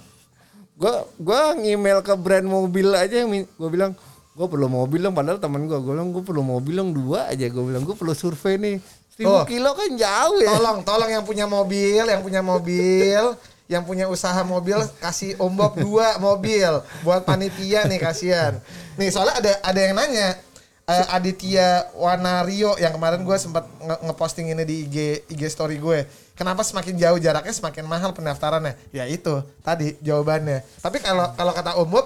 gue 0.74 0.96
gue 1.20 1.42
ngemail 1.60 2.00
ke 2.00 2.16
brand 2.16 2.48
mobil 2.48 2.88
aja 2.96 3.22
yang 3.22 3.30
gue 3.30 3.70
bilang 3.70 3.92
gue 4.34 4.48
perlu 4.50 4.66
mobil 4.66 5.04
dong 5.04 5.14
padahal 5.14 5.38
temen 5.38 5.68
gue 5.68 5.76
gue 5.78 5.92
bilang 5.94 6.10
gue 6.10 6.24
perlu 6.24 6.42
mobil 6.42 6.74
dong 6.74 6.90
dua 6.90 7.30
aja. 7.30 7.46
Gue 7.52 7.64
bilang 7.68 7.84
gue 7.84 7.94
perlu 7.94 8.16
survei 8.18 8.58
nih. 8.58 8.78
Oh. 8.80 9.12
seribu 9.14 9.46
kilo 9.46 9.70
kan 9.78 9.94
jauh 9.94 10.40
ya. 10.42 10.58
Tolong, 10.58 10.80
tolong 10.82 11.10
yang 11.12 11.22
punya 11.22 11.46
mobil, 11.46 12.02
yang 12.02 12.26
punya 12.26 12.42
mobil, 12.42 13.38
yang 13.70 13.86
punya 13.86 14.10
usaha 14.10 14.42
mobil 14.42 14.82
kasih 14.98 15.38
ombak 15.38 15.78
dua 15.78 16.18
mobil. 16.18 16.82
Buat 17.06 17.22
panitia 17.22 17.86
nih 17.86 18.02
kasihan. 18.02 18.58
Nih 18.98 19.14
soalnya 19.14 19.38
ada 19.38 19.52
ada 19.62 19.80
yang 19.84 19.94
nanya 19.94 20.40
eh, 20.86 21.06
Aditya 21.10 21.68
Wanario 21.94 22.76
yang 22.76 22.92
kemarin 22.92 23.22
gue 23.22 23.38
sempat 23.38 23.64
nge- 23.78 24.02
ngeposting 24.04 24.50
ini 24.50 24.64
di 24.64 24.76
IG 24.84 24.98
IG 25.30 25.42
story 25.48 25.78
gue. 25.78 26.04
Kenapa 26.34 26.62
semakin 26.62 26.98
jauh 26.98 27.18
jaraknya 27.18 27.52
semakin 27.52 27.84
mahal 27.84 28.12
pendaftarannya? 28.12 28.74
Ya 28.90 29.06
itu 29.06 29.32
tadi 29.60 29.96
jawabannya. 30.00 30.66
Tapi 30.80 30.98
kalau 30.98 31.30
kalau 31.34 31.52
kata 31.52 31.78
Umum 31.78 32.04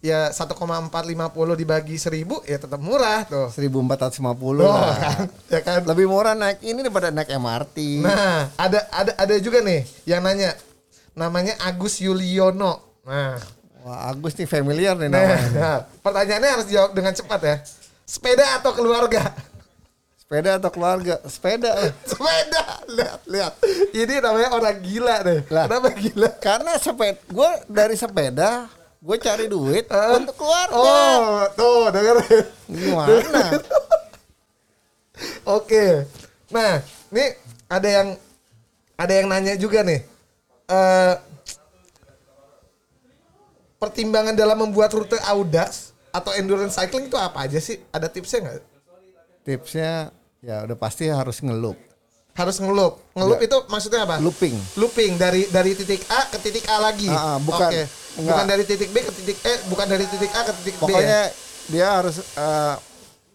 ya 0.00 0.32
1,450 0.32 1.12
dibagi 1.54 1.96
1000 1.96 2.24
ya 2.44 2.56
tetap 2.56 2.78
murah 2.78 3.24
tuh. 3.24 3.48
1450 3.48 4.20
Oh, 4.32 4.52
lah. 4.56 4.96
kan? 4.96 5.24
Ya 5.48 5.60
kan? 5.60 5.80
Lebih 5.82 6.06
murah 6.06 6.32
naik 6.32 6.60
ini 6.60 6.80
daripada 6.80 7.08
naik 7.08 7.28
MRT. 7.30 8.00
Nah, 8.00 8.48
ada 8.54 8.84
ada 8.90 9.12
ada 9.14 9.34
juga 9.36 9.60
nih 9.60 9.84
yang 10.04 10.20
nanya. 10.20 10.52
Namanya 11.12 11.58
Agus 11.60 11.98
Yuliono. 11.98 12.80
Nah, 13.02 13.36
Wah, 13.80 14.12
Agus 14.12 14.36
nih 14.36 14.44
familiar 14.44 14.92
nih 14.94 15.08
nah, 15.08 15.20
namanya. 15.20 15.48
nah, 15.56 15.78
pertanyaannya 16.00 16.50
harus 16.50 16.66
dijawab 16.68 16.92
dengan 16.92 17.12
cepat 17.12 17.40
ya. 17.40 17.56
Sepeda 18.10 18.58
atau 18.58 18.74
keluarga? 18.74 19.30
Sepeda 20.18 20.58
atau 20.58 20.66
keluarga? 20.74 21.22
Sepeda. 21.30 21.94
Sepeda. 22.02 22.82
Lihat, 22.90 23.20
lihat. 23.30 23.52
Ini 23.94 24.18
namanya 24.18 24.50
orang 24.50 24.82
gila 24.82 25.16
deh. 25.22 25.40
Lah. 25.46 25.70
Kenapa 25.70 25.94
gila? 25.94 26.30
Karena 26.42 26.74
sepeda 26.74 27.22
gue 27.30 27.50
dari 27.70 27.94
sepeda 27.94 28.66
gue 28.98 29.16
cari 29.22 29.46
duit 29.46 29.86
Hah? 29.86 30.18
untuk 30.18 30.34
keluarga. 30.34 30.74
Oh, 30.74 31.46
tuh 31.54 31.86
dengerin. 31.94 32.46
Gimana? 32.66 33.42
Oke. 35.62 36.10
Nah, 36.50 36.82
ini 37.14 37.24
ada 37.70 37.88
yang 37.94 38.08
ada 38.98 39.12
yang 39.14 39.26
nanya 39.30 39.54
juga 39.54 39.86
nih. 39.86 40.02
Eh 40.66 41.14
pertimbangan 43.78 44.34
dalam 44.34 44.66
membuat 44.66 44.90
rute 44.98 45.16
Audax 45.30 45.89
atau 46.10 46.30
endurance 46.34 46.74
cycling 46.74 47.06
itu 47.06 47.16
apa 47.16 47.46
aja 47.46 47.58
sih? 47.58 47.78
Ada 47.90 48.06
tipsnya 48.06 48.38
nggak? 48.42 48.56
Tipsnya 49.42 49.92
ya 50.40 50.64
udah 50.64 50.76
pasti 50.76 51.08
harus 51.08 51.40
ngelup. 51.40 51.78
Harus 52.30 52.56
ngelup. 52.58 53.02
Ngelup 53.12 53.38
Ya. 53.38 53.46
itu 53.50 53.58
maksudnya 53.66 54.00
apa? 54.06 54.16
Looping. 54.18 54.54
Looping 54.76 55.12
dari 55.16 55.46
dari 55.48 55.74
titik 55.74 56.06
A 56.08 56.30
ke 56.30 56.38
titik 56.38 56.64
A 56.70 56.78
lagi. 56.78 57.10
Ah, 57.10 57.34
ah, 57.34 57.38
bukan. 57.38 57.68
Oke. 57.68 57.82
Enggak. 58.16 58.26
Bukan 58.34 58.46
dari 58.46 58.64
titik 58.66 58.88
B 58.90 58.96
ke 59.02 59.12
titik 59.14 59.38
E, 59.42 59.54
bukan 59.66 59.86
dari 59.86 60.04
titik 60.06 60.30
A 60.32 60.40
ke 60.46 60.52
titik 60.62 60.74
B. 60.76 60.80
Pokoknya 60.82 61.20
ya? 61.26 61.34
dia 61.68 61.86
harus 61.94 62.16
eh, 62.22 62.74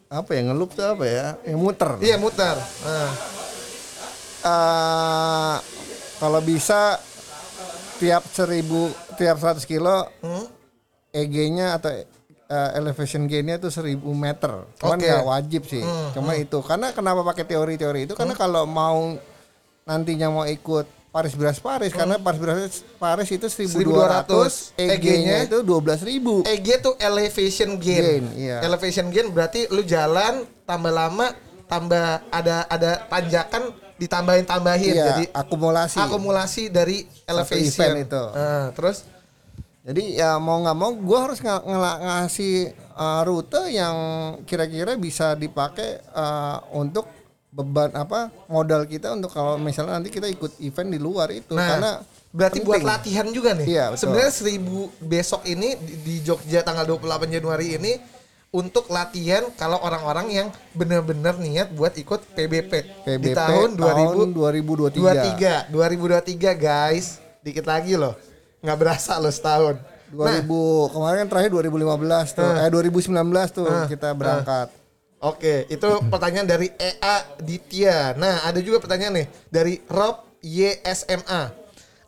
apa 0.05 0.29
ya 0.31 0.41
ngelup 0.47 0.69
tuh 0.73 0.85
apa 0.85 1.03
ya? 1.05 1.27
Yang 1.43 1.59
muter. 1.59 1.91
Iya 1.99 2.15
muter. 2.17 2.55
Nah, 2.55 3.11
eh 4.45 5.55
kalau 6.17 6.39
bisa 6.39 6.99
tiap 7.97 8.23
seribu 8.29 8.91
tiap 9.15 9.39
100 9.39 9.63
kilo 9.63 10.07
Hmm? 10.19 10.45
EG-nya 11.11 11.79
atau 11.79 11.95
eh, 12.45 12.69
elevation 12.75 13.25
gain-nya 13.25 13.57
tuh 13.57 13.69
1000 13.69 13.97
meter. 14.13 14.51
Cuman 14.77 14.97
Oke. 14.97 15.05
nggak 15.05 15.25
wajib 15.25 15.61
sih. 15.65 15.81
Hmm, 15.81 16.13
Cuma 16.13 16.33
itu 16.33 16.57
karena 16.61 16.91
kenapa 16.91 17.21
pakai 17.23 17.45
teori-teori 17.45 18.05
itu 18.05 18.13
karena 18.13 18.33
kalau 18.33 18.63
mau 18.63 19.17
nantinya 19.83 20.27
mau 20.29 20.45
ikut 20.45 20.85
Paris 21.09 21.31
Brest 21.31 21.63
Paris 21.63 21.95
karena 21.95 22.19
Paris 22.19 22.39
Brest 22.39 22.83
Paris 22.99 23.29
itu 23.31 23.47
1200, 23.47 24.75
1200 24.75 24.75
EG-nya 24.75 24.93
EG-nya 24.93 25.37
itu 25.47 25.57
12.000. 25.63 26.43
EG 26.43 26.67
tuh 26.81 26.93
elevation 26.99 27.69
gain. 27.79 28.03
Gain, 28.03 28.25
iya. 28.35 28.57
Elevation 28.59 29.07
gain 29.07 29.31
berarti 29.31 29.71
lu 29.71 29.79
jalan 29.81 30.43
tambah 30.67 30.91
lama 30.91 31.31
tambah 31.65 32.19
ada 32.29 32.67
ada 32.67 32.91
tanjakan 33.07 33.71
ditambahin 33.95 34.43
tambahin 34.43 34.91
Iya, 34.91 35.05
jadi 35.07 35.23
akumulasi. 35.31 35.97
akumulasi 35.97 36.63
dari 36.67 37.07
elevation 37.23 37.95
itu. 37.95 38.23
Nah, 38.35 38.75
terus 38.75 39.07
Jadi 39.85 40.17
ya 40.17 40.41
mau 40.41 40.65
nggak 40.65 40.77
mau 40.77 40.91
gue 40.97 41.19
harus 41.21 41.37
nga- 41.45 41.61
ngela- 41.61 42.01
ngasih 42.01 42.73
uh, 42.97 43.21
rute 43.21 43.69
yang 43.69 43.95
kira-kira 44.49 44.97
bisa 44.97 45.37
dipakai 45.37 46.01
uh, 46.09 46.57
untuk 46.73 47.05
beban 47.53 47.93
apa 47.93 48.33
modal 48.49 48.83
kita 48.83 49.13
untuk 49.13 49.31
kalau 49.31 49.55
misalnya 49.61 50.01
nanti 50.01 50.09
kita 50.09 50.25
ikut 50.27 50.59
event 50.59 50.89
di 50.91 50.99
luar 50.99 51.31
itu 51.31 51.55
nah 51.55 51.69
karena 51.71 51.91
berarti 52.35 52.59
penting. 52.59 52.67
buat 52.67 52.83
latihan 52.83 53.27
juga 53.31 53.55
nih. 53.55 53.65
Iya. 53.69 53.85
Sebenarnya 53.95 54.31
seribu 54.33 54.91
besok 54.99 55.45
ini 55.47 55.79
di, 55.79 55.93
di 56.03 56.15
Jogja 56.25 56.65
tanggal 56.65 56.83
28 56.83 57.31
Januari 57.31 57.79
ini 57.79 57.93
untuk 58.51 58.91
latihan 58.91 59.47
kalau 59.55 59.79
orang-orang 59.79 60.27
yang 60.33 60.47
benar-benar 60.75 61.39
niat 61.39 61.71
buat 61.71 61.95
ikut 61.95 62.35
PBP, 62.35 62.71
di 62.73 63.31
PBP 63.31 63.35
tahun 63.37 63.69
2000 63.79 64.33
2023. 64.33 65.69
23 65.69 65.71
2023 65.71 66.57
guys 66.59 67.21
dikit 67.39 67.69
lagi 67.69 67.95
loh 67.95 68.17
nggak 68.65 68.79
berasa 68.81 69.21
loh 69.21 69.29
setahun 69.29 69.77
2000 70.15 70.93
kemarin 70.93 71.17
kan 71.25 71.29
terakhir 71.29 71.51
2015 71.51 72.37
tuh. 72.37 72.51
Eh 72.61 72.69
2019 72.69 73.57
tuh 73.57 73.67
kita 73.89 74.09
berangkat. 74.13 74.67
Oke, 75.23 75.65
itu 75.71 75.89
pertanyaan 76.11 76.45
dari 76.45 76.69
EA 76.77 77.17
Ditya. 77.41 78.13
Nah, 78.13 78.45
ada 78.45 78.61
juga 78.61 78.77
pertanyaan 78.77 79.25
nih 79.25 79.27
dari 79.49 79.81
Rob 79.89 80.21
YSMA. 80.43 81.49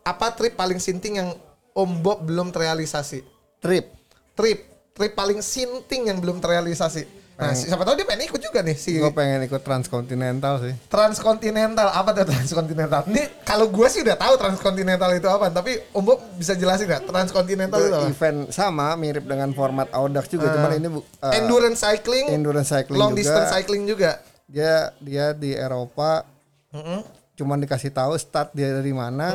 Apa 0.06 0.26
trip 0.38 0.54
paling 0.54 0.78
sinting 0.78 1.18
yang 1.18 1.34
Om 1.74 1.90
Bob 1.98 2.22
belum 2.22 2.54
terrealisasi? 2.54 3.26
Trip. 3.58 3.90
Trip, 4.38 4.58
trip 4.94 5.12
paling 5.18 5.42
sinting 5.42 6.14
yang 6.14 6.22
belum 6.22 6.38
terrealisasi. 6.38 7.17
Nah, 7.38 7.54
si- 7.54 7.64
siapa 7.64 7.80
tahu 7.80 7.94
dia 7.94 8.02
pengen 8.02 8.26
ikut 8.26 8.40
juga 8.40 8.60
nih 8.60 8.74
si 8.74 8.98
Gue 8.98 9.14
pengen 9.14 9.46
ikut 9.46 9.62
transkontinental 9.62 10.58
sih. 10.58 10.74
Transkontinental. 10.88 11.86
Apa 11.88 12.10
tuh 12.10 12.26
Transkontinental? 12.26 13.06
Ini 13.06 13.22
kalau 13.40 13.66
gue 13.68 13.86
sih 13.86 14.02
udah 14.02 14.14
tahu 14.14 14.34
Transkontinental 14.34 15.10
itu 15.12 15.24
apa, 15.24 15.46
tapi 15.48 15.78
Om 15.88 16.02
Bob 16.02 16.18
bisa 16.34 16.52
jelasin 16.52 16.84
nggak 16.84 17.06
Transkontinental 17.06 17.78
itu 17.80 17.94
apa? 17.94 18.06
event 18.06 18.38
sama 18.50 18.92
mirip 18.94 19.22
dengan 19.22 19.50
format 19.52 19.86
Audax 19.88 20.26
juga, 20.28 20.50
cuman 20.50 20.70
ini 20.74 20.88
bu- 20.90 21.06
eh, 21.20 21.38
Endurance 21.38 21.78
cycling, 21.78 22.26
endurance 22.28 22.68
cycling 22.68 22.98
long 22.98 23.12
juga. 23.12 23.22
distance 23.22 23.50
cycling 23.52 23.86
juga. 23.86 24.18
Dia 24.44 24.74
dia 24.98 25.30
di 25.30 25.52
Eropa 25.52 26.26
Mm-mm. 26.68 27.06
cuman 27.34 27.58
dikasih 27.58 27.90
tahu 27.90 28.18
start 28.18 28.50
dia 28.50 28.72
dari 28.72 28.90
mana, 28.90 29.30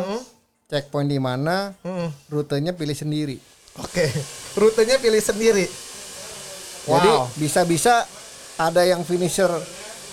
checkpoint 0.66 1.08
di 1.08 1.18
mana, 1.18 1.72
Mm-mm. 1.80 2.12
rutenya 2.28 2.72
pilih 2.72 2.94
sendiri. 2.94 3.40
Oke, 3.76 4.06
rutenya 4.54 4.98
pilih 4.98 5.18
sendiri. 5.18 5.66
Jadi 6.84 7.10
Wow. 7.10 7.32
bisa-bisa 7.40 8.04
ada 8.60 8.84
yang 8.84 9.02
finisher 9.08 9.50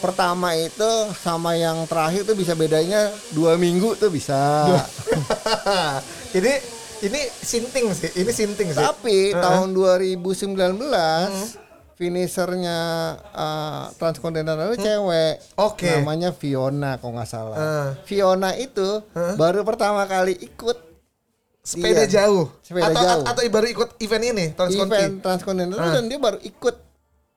pertama 0.01 0.57
itu 0.57 0.91
sama 1.21 1.59
yang 1.59 1.85
terakhir 1.85 2.25
tuh 2.25 2.33
bisa 2.33 2.57
bedanya 2.57 3.13
dua 3.37 3.61
minggu 3.61 3.99
tuh 4.01 4.09
bisa. 4.09 4.65
ini 6.39 6.53
ini 7.01 7.21
sinting 7.41 7.93
sih, 7.93 8.11
ini 8.17 8.31
sinting 8.33 8.73
sih. 8.73 8.81
Tapi 8.81 9.33
tahun 9.37 9.77
2019 9.77 10.49
finishernya 12.01 12.79
uh, 13.37 13.93
Transcontinental 14.01 14.73
itu 14.73 14.81
cewek. 14.89 15.35
Oke. 15.61 16.01
Namanya 16.01 16.33
Fiona 16.33 16.97
kalau 16.97 17.13
nggak 17.21 17.29
salah. 17.29 17.57
Eh. 17.61 17.89
Fiona 18.09 18.57
itu 18.57 19.05
baru 19.37 19.61
pertama 19.69 20.09
kali 20.09 20.33
ikut 20.41 20.90
Sepeda 21.71 22.03
Iya. 22.03 22.11
jauh. 22.19 22.45
Sepeda 22.61 22.91
atau, 22.91 23.01
jauh. 23.01 23.25
Atau 23.25 23.43
baru 23.49 23.67
ikut 23.69 23.89
event 23.99 24.25
ini, 24.27 24.45
Transconti. 24.51 24.91
event 24.91 25.15
Transcontinental 25.21 25.89
dan 25.93 26.05
dia 26.05 26.19
baru 26.19 26.39
ikut 26.41 26.77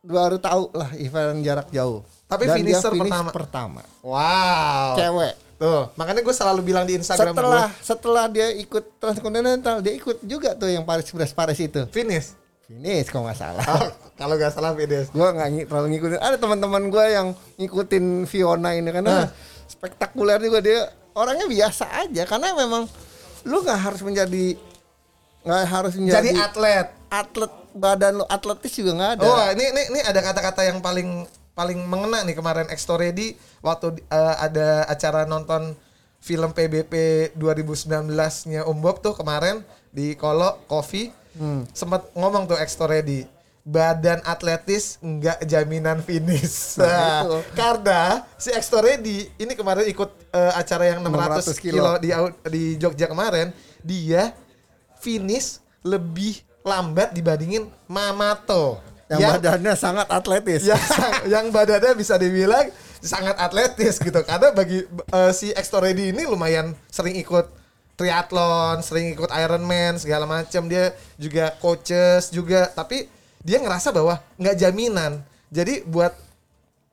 baru 0.02 0.38
tahu 0.38 0.64
lah 0.74 0.90
event 0.98 1.40
jarak 1.40 1.70
jauh. 1.70 2.02
Tapi 2.26 2.44
dan 2.44 2.56
finisher 2.58 2.90
dia 2.90 2.98
finish 2.98 3.14
pertama. 3.14 3.30
pertama. 3.32 3.82
Wow. 4.02 4.98
Cewek. 4.98 5.34
Tuh, 5.54 5.82
makanya 5.94 6.22
gue 6.22 6.36
selalu 6.36 6.62
bilang 6.62 6.84
di 6.84 6.98
Instagram 6.98 7.32
Setelah 7.32 7.70
gue, 7.70 7.80
setelah 7.80 8.26
dia 8.28 8.48
ikut 8.52 8.84
Transcontinental, 8.98 9.80
dia 9.80 9.94
ikut 9.94 10.18
juga 10.20 10.52
tuh 10.54 10.68
yang 10.68 10.84
Paris 10.84 11.08
Brest 11.08 11.32
Paris 11.32 11.56
itu. 11.58 11.86
finish. 11.88 12.36
Finish 12.64 13.08
kalau 13.08 13.28
nggak 13.28 13.38
salah. 13.38 13.64
Oh, 13.70 13.88
kalau 14.14 14.34
nggak 14.34 14.50
salah 14.50 14.74
finish. 14.74 15.08
gua 15.10 15.30
nggak 15.32 15.50
ngi- 15.52 15.68
terlalu 15.68 15.88
ngikutin 15.94 16.20
ada 16.20 16.38
teman-teman 16.38 16.84
gua 16.88 17.06
yang 17.06 17.28
ngikutin 17.56 18.06
Fiona 18.26 18.72
ini 18.72 18.84
Nah. 18.84 18.94
karena 18.94 19.16
spektakuler 19.66 20.40
juga 20.40 20.60
dia 20.60 20.80
orangnya 21.14 21.46
biasa 21.46 21.86
aja 22.02 22.24
karena 22.26 22.56
memang 22.56 22.90
lu 23.44 23.64
nggak 23.64 23.80
harus 23.80 24.02
menjadi 24.04 24.56
nggak 25.44 25.62
harus 25.68 25.94
menjadi 26.00 26.32
Jadi 26.32 26.40
atlet. 26.40 26.88
atlet 27.12 27.54
badan 27.76 28.24
lu 28.24 28.26
atletis 28.30 28.74
juga 28.80 28.92
nggak 28.96 29.12
ada. 29.20 29.26
Oh, 29.28 29.46
ini 29.52 29.64
ini 29.76 29.82
ini 29.92 30.00
ada 30.02 30.20
kata-kata 30.24 30.64
yang 30.64 30.80
paling 30.80 31.28
paling 31.54 31.80
mengena 31.86 32.24
nih 32.24 32.38
kemarin. 32.38 32.68
Exto 32.72 32.96
Ready 32.96 33.36
waktu 33.60 34.00
eh, 34.08 34.36
ada 34.40 34.88
acara 34.88 35.28
nonton 35.28 35.76
film 36.24 36.56
PBP 36.56 36.94
2019-nya 37.36 38.64
Om 38.64 38.78
Bob 38.80 39.04
tuh 39.04 39.12
kemarin 39.12 39.60
di 39.92 40.16
Kolo 40.16 40.64
Coffee. 40.72 41.12
Sempat 41.74 42.14
ngomong 42.14 42.46
tuh 42.46 42.56
Exto 42.62 42.86
Ready 42.86 43.26
badan 43.64 44.20
atletis 44.28 45.00
nggak 45.00 45.48
jaminan 45.48 46.04
finish. 46.04 46.76
Nah, 46.84 47.24
Nah, 47.24 47.42
karena 47.56 48.02
si 48.36 48.52
Exto 48.52 48.84
Ready 48.84 49.32
ini 49.40 49.56
kemarin 49.56 49.88
ikut 49.88 50.10
eh, 50.36 50.54
acara 50.54 50.84
yang 50.92 51.00
600, 51.00 51.56
600 51.56 51.64
kilo, 51.64 51.76
kilo. 51.80 51.92
di 52.04 52.10
di 52.52 52.64
Jogja 52.76 53.08
kemarin, 53.08 53.56
dia 53.80 54.36
finish 55.00 55.64
lebih 55.84 56.44
lambat 56.64 57.16
dibandingin 57.16 57.68
Mamato. 57.88 58.80
yang 59.12 59.36
badannya 59.36 59.76
sangat 59.76 60.08
atletis 60.10 60.64
yang, 60.72 60.80
yang 61.28 61.46
badannya 61.52 61.94
bisa 61.94 62.16
dibilang 62.16 62.72
sangat 63.04 63.36
atletis 63.36 64.00
gitu 64.00 64.16
karena 64.24 64.56
bagi 64.56 64.88
eh, 64.90 65.32
si 65.36 65.52
Exto 65.52 65.84
Ready 65.84 66.16
ini 66.16 66.24
lumayan 66.24 66.72
sering 66.88 67.20
ikut 67.20 67.46
triathlon, 67.94 68.82
sering 68.82 69.14
ikut 69.14 69.30
Ironman 69.30 70.02
segala 70.02 70.26
macam 70.26 70.66
dia 70.66 70.98
juga 71.20 71.54
coaches 71.62 72.34
juga 72.34 72.66
tapi 72.74 73.06
dia 73.44 73.60
ngerasa 73.60 73.92
bahwa 73.92 74.18
nggak 74.40 74.56
jaminan 74.58 75.20
jadi 75.52 75.84
buat 75.86 76.16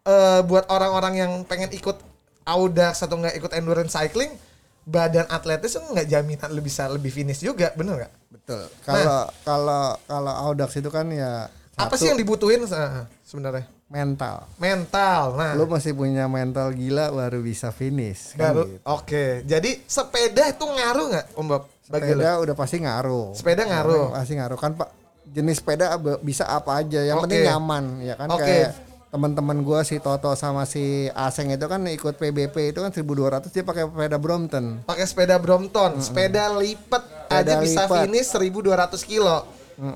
eh, 0.04 0.40
buat 0.44 0.66
orang-orang 0.68 1.14
yang 1.16 1.32
pengen 1.46 1.70
ikut 1.72 1.96
Audax 2.44 3.06
atau 3.06 3.16
nggak 3.16 3.38
ikut 3.38 3.52
endurance 3.54 3.94
cycling 3.94 4.34
badan 4.82 5.28
atletis 5.30 5.78
tuh 5.78 5.86
nggak 5.86 6.08
jaminan 6.10 6.48
lu 6.50 6.60
bisa 6.60 6.90
lebih 6.90 7.14
finish 7.14 7.40
juga 7.40 7.70
bener 7.78 8.04
nggak 8.04 8.12
betul 8.34 8.62
kalau 8.82 9.20
kalau 9.46 9.82
kalau 10.04 10.32
Audax 10.50 10.74
itu 10.76 10.90
kan 10.90 11.06
ya 11.08 11.46
apa 11.78 11.94
satu, 11.94 12.00
sih 12.02 12.06
yang 12.10 12.18
dibutuhin 12.18 12.66
eh, 12.66 13.06
sebenarnya 13.22 13.64
mental 13.86 14.50
mental 14.58 15.38
nah 15.38 15.52
lu 15.54 15.70
masih 15.70 15.94
punya 15.94 16.26
mental 16.26 16.74
gila 16.74 17.14
baru 17.14 17.38
bisa 17.40 17.70
finish 17.70 18.34
kan 18.34 18.54
Baru, 18.54 18.62
gitu. 18.66 18.78
oke. 18.86 19.24
Jadi 19.46 19.70
sepeda 19.82 20.46
itu 20.46 20.62
ngaruh 20.62 21.06
nggak, 21.10 21.26
Om 21.34 21.46
Bob? 21.50 21.62
Bagi 21.90 22.14
lu? 22.14 22.22
sepeda 22.22 22.30
udah 22.38 22.54
pasti 22.54 22.76
ngaruh 22.78 23.28
Sepeda 23.34 23.62
ngaruh. 23.66 24.14
pasti 24.14 24.32
ngaruh 24.38 24.58
kan 24.58 24.72
pak 24.78 24.88
jenis 25.30 25.58
sepeda 25.58 25.94
bisa 26.20 26.42
apa 26.44 26.76
aja 26.76 27.00
yang 27.00 27.16
Oke. 27.16 27.24
penting 27.26 27.42
nyaman 27.44 27.84
ya 28.00 28.14
kan 28.14 28.28
Oke. 28.28 28.42
kayak 28.42 28.70
teman-teman 29.08 29.58
gua 29.60 29.82
si 29.82 29.98
Toto 29.98 30.30
sama 30.34 30.62
si 30.64 30.82
Aseng 31.10 31.50
itu 31.50 31.64
kan 31.64 31.82
ikut 31.84 32.14
PBP 32.14 32.70
itu 32.70 32.78
kan 32.78 32.90
1200 32.90 33.46
dia 33.48 33.62
pakai 33.62 33.82
sepeda 33.84 34.16
Brompton 34.16 34.64
Pakai 34.84 35.02
sepeda 35.04 35.34
Brompton, 35.36 35.98
sepeda 35.98 36.46
lipat 36.52 37.02
aja 37.28 37.58
bisa 37.58 37.84
lipat. 37.84 38.06
finish 38.06 38.28
1200 38.30 38.70
kilo 39.02 39.38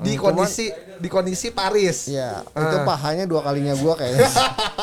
di 0.00 0.16
kondisi 0.16 0.72
di 0.96 1.06
kondisi 1.06 1.50
Paris. 1.50 2.08
ya 2.08 2.40
Ah. 2.48 2.62
itu 2.64 2.76
pahanya 2.82 3.22
dua 3.24 3.44
kalinya 3.44 3.76
gua 3.76 3.94
kayaknya 3.94 4.26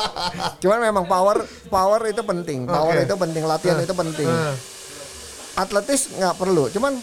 cuman 0.62 0.78
memang 0.80 1.04
power 1.04 1.42
power 1.66 2.00
itu 2.06 2.22
penting 2.22 2.64
power 2.64 2.94
Oke. 2.94 3.04
itu 3.04 3.14
penting 3.18 3.42
latihan 3.42 3.76
itu 3.78 3.92
penting 3.92 4.28
Ah. 4.28 4.54
atletis 5.56 6.08
nggak 6.10 6.34
perlu 6.34 6.70
cuman 6.70 6.96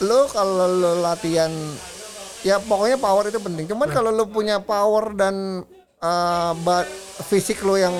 lo 0.00 0.26
kalau 0.28 0.66
lo 0.66 0.92
latihan 1.00 1.48
ya 2.44 2.60
pokoknya 2.60 2.96
power 2.96 3.24
itu 3.26 3.40
penting 3.40 3.64
cuman 3.66 3.88
Hmm. 3.88 3.96
kalau 3.96 4.10
lo 4.10 4.24
punya 4.26 4.60
power 4.60 5.10
dan 5.12 5.64
uh, 5.98 6.52
fisik 7.24 7.58
lo 7.60 7.74
yang 7.74 7.96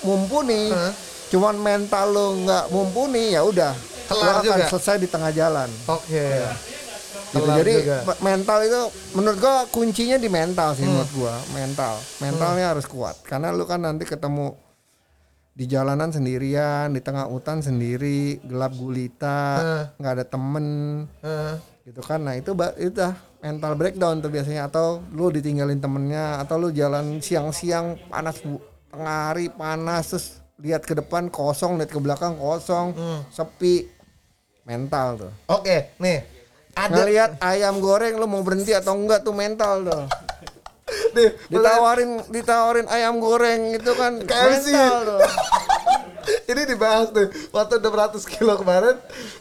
mumpuni 0.00 0.68
Hmm. 0.68 0.92
cuman 1.28 1.56
mental 1.56 2.06
lo 2.08 2.26
nggak 2.38 2.64
mumpuni 2.68 3.32
ya 3.32 3.42
udah 3.42 3.72
Kelar 4.06 4.40
akan 4.40 4.44
juga. 4.46 4.68
selesai 4.68 4.96
di 4.98 5.06
tengah 5.06 5.28
jalan 5.30 5.68
Oke. 5.86 6.16
gitu. 6.16 6.48
Kelar 7.34 7.56
jadi 7.58 7.74
juga. 7.78 7.96
me- 8.04 8.20
mental 8.26 8.58
itu 8.62 8.80
menurut 9.12 9.38
gua 9.38 9.54
kuncinya 9.66 10.16
di 10.16 10.28
mental 10.28 10.68
Hmm. 10.70 10.76
sih 10.76 10.84
menurut 10.84 11.12
gua 11.14 11.34
mental 11.50 11.94
mentalnya 12.18 12.66
harus 12.72 12.84
kuat 12.84 13.16
karena 13.20 13.48
lu 13.50 13.64
kan 13.64 13.80
nanti 13.80 14.04
ketemu 14.04 14.56
di 15.58 15.66
jalanan 15.66 16.14
sendirian 16.14 16.94
di 16.94 17.02
tengah 17.02 17.26
hutan 17.26 17.58
sendiri 17.58 18.38
gelap 18.46 18.78
gulita 18.78 19.58
nggak 19.98 20.12
ada 20.14 20.22
temen. 20.22 20.66
Eh, 21.18 21.54
gitu 21.82 21.98
kan. 21.98 22.22
Nah 22.22 22.38
itu 22.38 22.54
itu 22.78 22.94
dah 22.94 23.18
mental 23.42 23.74
breakdown 23.74 24.22
tuh 24.22 24.30
biasanya. 24.30 24.70
Atau 24.70 25.02
lu 25.10 25.34
ditinggalin 25.34 25.82
temennya 25.82 26.38
atau 26.38 26.62
lu 26.62 26.70
jalan 26.70 27.18
siang-siang 27.18 27.98
panas 28.06 28.38
bu 28.38 28.62
tengah 28.94 29.34
hari 29.34 29.50
panas 29.50 30.14
terus 30.14 30.26
lihat 30.62 30.86
ke 30.86 30.94
depan 30.94 31.26
kosong 31.26 31.74
lihat 31.74 31.90
ke 31.90 31.98
belakang 31.98 32.38
kosong 32.38 32.94
Hmm. 32.94 33.20
sepi. 33.28 33.90
Mental 34.62 35.16
tuh. 35.16 35.32
Oke, 35.48 35.96
nih. 35.98 36.22
Ada 36.78 36.92
ngelihat 36.92 37.30
ayam 37.42 37.82
goreng 37.82 38.14
lu 38.14 38.30
mau 38.30 38.46
berhenti 38.46 38.70
atau 38.70 38.94
enggak 38.94 39.26
tuh 39.26 39.34
mental 39.34 39.82
tuh 39.82 40.06
nih, 41.18 41.30
ditawarin 41.50 42.10
ditawarin 42.30 42.86
ayam 42.86 43.18
goreng 43.18 43.74
itu 43.74 43.90
kan 43.98 44.22
KFC. 44.28 44.70
ini 46.50 46.62
dibahas 46.68 47.08
tuh 47.10 47.28
waktu 47.52 47.80
600 47.80 48.20
kilo 48.24 48.52
kemarin 48.60 48.96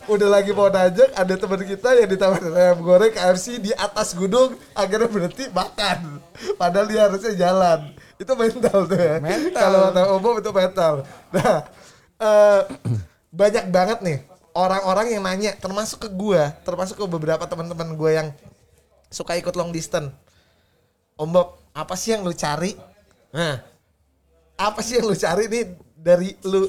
udah 0.08 0.28
lagi 0.28 0.52
mau 0.56 0.72
nanjak 0.72 1.12
ada 1.16 1.34
teman 1.36 1.62
kita 1.64 1.90
yang 2.00 2.10
ditawarin 2.10 2.54
ayam 2.56 2.80
goreng 2.82 3.14
KFC 3.14 3.62
di 3.62 3.72
atas 3.76 4.18
gunung 4.18 4.58
akhirnya 4.74 5.08
berhenti 5.08 5.46
makan. 5.54 6.20
Padahal 6.58 6.88
dia 6.90 7.08
harusnya 7.08 7.34
jalan. 7.38 7.94
Itu 8.18 8.34
mental 8.34 8.90
tuh 8.90 8.98
ya. 8.98 9.22
Mental. 9.22 9.54
kalau 9.54 9.80
kata 9.94 10.02
umum 10.18 10.34
itu 10.42 10.52
mental. 10.52 10.94
Nah 11.32 11.58
eh, 12.18 12.62
banyak 13.30 13.66
banget 13.70 14.00
nih 14.02 14.18
orang-orang 14.58 15.14
yang 15.14 15.22
nanya 15.22 15.54
termasuk 15.62 16.08
ke 16.08 16.10
gua 16.10 16.50
termasuk 16.66 16.98
ke 16.98 17.06
beberapa 17.06 17.46
teman-teman 17.46 17.94
gua 17.94 18.12
yang 18.24 18.28
suka 19.12 19.36
ikut 19.40 19.56
long 19.56 19.72
distance. 19.72 20.12
Om 21.18 21.34
Bob, 21.34 21.58
apa 21.78 21.94
sih 21.94 22.18
yang 22.18 22.26
lu 22.26 22.34
cari? 22.34 22.74
Nah, 23.38 23.62
apa 24.58 24.82
sih 24.82 24.98
yang 24.98 25.06
lu 25.06 25.14
cari 25.14 25.46
nih 25.46 25.64
dari 25.94 26.34
lu 26.42 26.66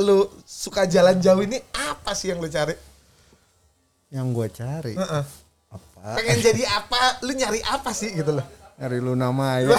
lu 0.00 0.16
suka 0.42 0.88
jalan 0.88 1.20
jauh 1.20 1.44
ini 1.44 1.60
apa 1.76 2.16
sih 2.16 2.32
yang 2.32 2.40
lu 2.40 2.48
cari? 2.48 2.72
yang 4.08 4.32
gue 4.32 4.48
cari 4.48 4.96
Heeh. 4.96 5.24
apa 5.68 6.16
Pengen 6.16 6.40
jadi 6.40 6.64
apa? 6.64 7.20
Lu 7.28 7.36
nyari 7.36 7.60
apa 7.60 7.92
sih 7.92 8.08
gitu 8.16 8.32
loh? 8.32 8.46
nyari 8.80 9.04
Luna 9.04 9.28
Maya 9.36 9.68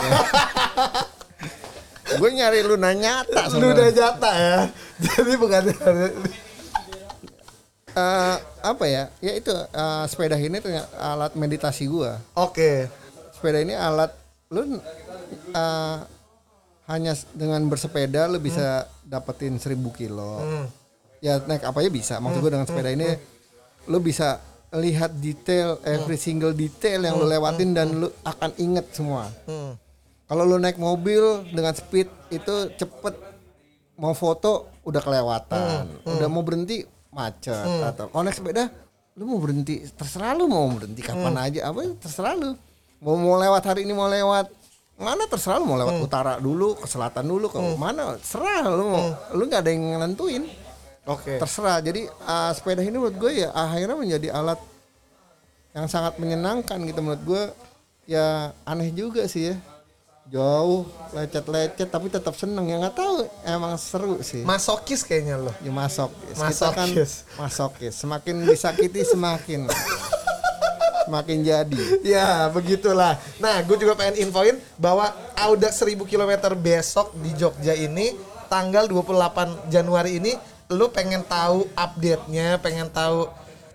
gue 2.19 2.29
nyari 2.29 2.61
Luna 2.61 2.93
nyata 2.93 3.49
Lu 3.57 3.73
udah 3.73 3.89
jatah 3.89 4.35
ya. 4.37 4.57
Jadi 5.05 5.33
bukan 5.33 5.63
Eh, 7.89 8.35
apa 8.61 8.85
ya 8.85 9.09
ya 9.17 9.33
itu 9.33 9.49
eh, 9.49 10.03
sepeda 10.05 10.37
ini 10.37 10.61
ternyata 10.61 10.93
alat 10.93 11.33
meditasi 11.33 11.89
gua 11.89 12.21
Oke. 12.37 12.85
sepeda 13.33 13.65
ini 13.65 13.73
alat 13.73 14.13
lu 14.49 14.81
eh, 15.53 15.97
hanya 16.89 17.13
dengan 17.37 17.61
bersepeda 17.69 18.25
lu 18.25 18.41
bisa 18.41 18.89
dapetin 19.05 19.61
1000 19.61 19.77
kilo. 19.93 20.41
Ya 21.21 21.37
naik 21.37 21.61
apa 21.69 21.85
ya 21.85 21.89
bisa. 21.93 22.17
Maksud 22.17 22.41
gua 22.41 22.51
dengan 22.57 22.65
sepeda 22.65 22.89
ini 22.89 23.13
lu 23.85 24.01
bisa 24.01 24.41
lihat 24.73 25.17
detail 25.17 25.81
every 25.85 26.17
single 26.17 26.53
detail 26.53 27.01
yang 27.01 27.17
lu 27.17 27.25
lewatin 27.25 27.73
dan 27.73 27.93
lu 27.93 28.09
akan 28.25 28.51
inget 28.57 28.85
semua. 28.93 29.29
Hmm. 29.45 29.73
kalau 30.29 30.45
lu 30.45 30.61
naik 30.61 30.77
mobil 30.77 31.41
dengan 31.49 31.73
speed 31.73 32.05
itu 32.29 32.69
cepet 32.77 33.17
mau 33.97 34.13
foto 34.13 34.69
udah 34.85 35.01
kelewatan, 35.01 35.89
udah 36.05 36.29
mau 36.29 36.45
berhenti 36.45 36.85
macet. 37.09 37.65
Atau 37.65 38.13
kalau 38.13 38.21
naik 38.21 38.37
sepeda 38.37 38.69
lu 39.17 39.25
mau 39.25 39.41
berhenti 39.41 39.89
terserah 39.89 40.37
lu 40.37 40.45
mau 40.45 40.69
berhenti 40.69 41.01
kapan 41.01 41.33
aja. 41.33 41.73
Apa 41.73 41.97
terserah 41.97 42.37
lu 42.37 42.53
mau 42.99 43.15
mau 43.15 43.35
lewat 43.39 43.63
hari 43.63 43.87
ini 43.87 43.93
mau 43.95 44.07
lewat. 44.07 44.51
Mana 44.99 45.23
terserah 45.31 45.63
lu 45.63 45.65
mau 45.71 45.79
lewat 45.79 45.95
utara 46.03 46.33
dulu 46.43 46.75
ke 46.75 46.83
selatan 46.83 47.23
dulu 47.23 47.47
ke 47.47 47.59
mana 47.79 48.19
terserah 48.19 48.67
lu 48.67 48.83
mau. 48.91 49.07
Lu 49.31 49.47
nggak 49.47 49.63
ada 49.63 49.71
yang 49.71 49.95
nentuin. 50.03 50.43
Oke. 51.07 51.39
terserah. 51.41 51.79
Jadi 51.81 52.05
uh, 52.05 52.51
sepeda 52.53 52.83
ini 52.85 52.93
menurut 52.93 53.17
gue 53.17 53.47
ya 53.47 53.49
akhirnya 53.55 53.97
menjadi 53.97 54.27
alat 54.35 54.59
yang 55.73 55.87
sangat 55.89 56.19
menyenangkan 56.19 56.77
gitu 56.83 56.99
menurut 56.99 57.23
gue. 57.23 57.43
Ya 58.09 58.51
aneh 58.67 58.91
juga 58.91 59.23
sih 59.25 59.53
ya. 59.53 59.55
Jauh 60.29 60.85
lecet-lecet 61.15 61.89
tapi 61.89 62.11
tetap 62.11 62.35
seneng. 62.37 62.67
Ya 62.67 62.77
nggak 62.77 62.93
tahu. 62.99 63.25
Emang 63.47 63.79
seru 63.79 64.19
sih. 64.21 64.43
Masokis 64.43 65.01
kayaknya 65.01 65.39
lo. 65.39 65.55
ya 65.63 65.71
masok 65.71 66.11
kita 66.35 66.69
kan 66.75 66.85
Masokis. 66.91 67.11
masokis. 67.39 67.93
Semakin 67.97 68.45
disakiti 68.45 69.01
semakin 69.07 69.65
semakin 71.09 71.37
jadi 71.41 71.81
Ya 72.15 72.47
begitulah. 72.53 73.17
Nah, 73.41 73.65
gue 73.65 73.75
juga 73.81 73.97
pengen 73.97 74.21
infoin 74.21 74.61
bahwa 74.77 75.09
Audax 75.33 75.81
1000 75.81 75.97
km 76.05 76.53
besok 76.53 77.17
di 77.17 77.33
Jogja 77.33 77.73
ini 77.73 78.13
tanggal 78.45 78.85
28 78.85 79.73
Januari 79.73 80.21
ini 80.21 80.37
lu 80.69 80.85
pengen 80.93 81.25
tahu 81.25 81.65
update-nya, 81.73 82.61
pengen 82.61 82.93
tahu 82.93 83.25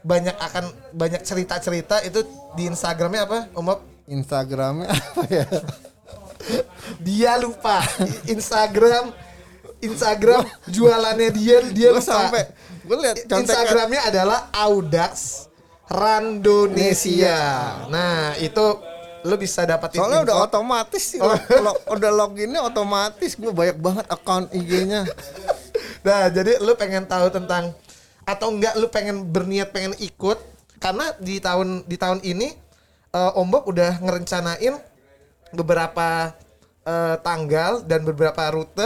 banyak 0.06 0.36
akan 0.38 0.70
banyak 0.94 1.26
cerita-cerita 1.26 1.98
itu 2.06 2.22
di 2.54 2.70
Instagramnya 2.70 3.26
apa, 3.26 3.38
Om? 3.50 3.68
Instagramnya 4.06 4.92
apa 5.10 5.22
ya 5.26 5.46
Dia 7.00 7.40
lupa 7.40 7.80
Instagram 8.28 9.10
Instagram 9.80 10.44
jualannya 10.68 11.32
dia 11.32 11.64
dia 11.72 11.90
lupa. 11.96 12.04
sampai 12.04 12.52
gue 12.84 12.96
lihat 13.00 13.16
Instagramnya 13.24 14.12
adalah 14.12 14.52
Audax 14.52 15.48
Randonesia. 15.94 17.38
Nah, 17.86 18.34
itu 18.42 18.64
lu 19.24 19.34
bisa 19.40 19.64
dapatin 19.64 19.96
soalnya 20.04 20.20
udah 20.28 20.36
info. 20.36 20.46
otomatis 20.52 21.02
sih 21.16 21.16
lo, 21.16 21.32
lo- 21.64 21.80
udah 21.96 22.10
loginnya 22.12 22.60
otomatis. 22.60 23.38
Gue 23.38 23.54
banyak 23.54 23.80
banget 23.80 24.06
account 24.12 24.52
IG-nya 24.52 25.08
Nah, 26.06 26.28
jadi 26.28 26.60
lu 26.60 26.76
pengen 26.76 27.08
tahu 27.08 27.32
tentang 27.32 27.72
atau 28.28 28.52
enggak 28.52 28.76
lu 28.76 28.88
pengen 28.88 29.24
berniat 29.24 29.72
pengen 29.72 29.96
ikut 29.96 30.36
karena 30.76 31.12
di 31.16 31.40
tahun 31.40 31.84
di 31.88 31.96
tahun 31.96 32.20
ini 32.20 32.52
eh, 33.10 33.32
Om 33.40 33.48
Bob 33.48 33.64
udah 33.72 34.00
ngerencanain 34.04 34.76
beberapa 35.52 36.32
eh, 36.84 37.16
tanggal 37.24 37.80
dan 37.88 38.04
beberapa 38.04 38.44
rute. 38.52 38.84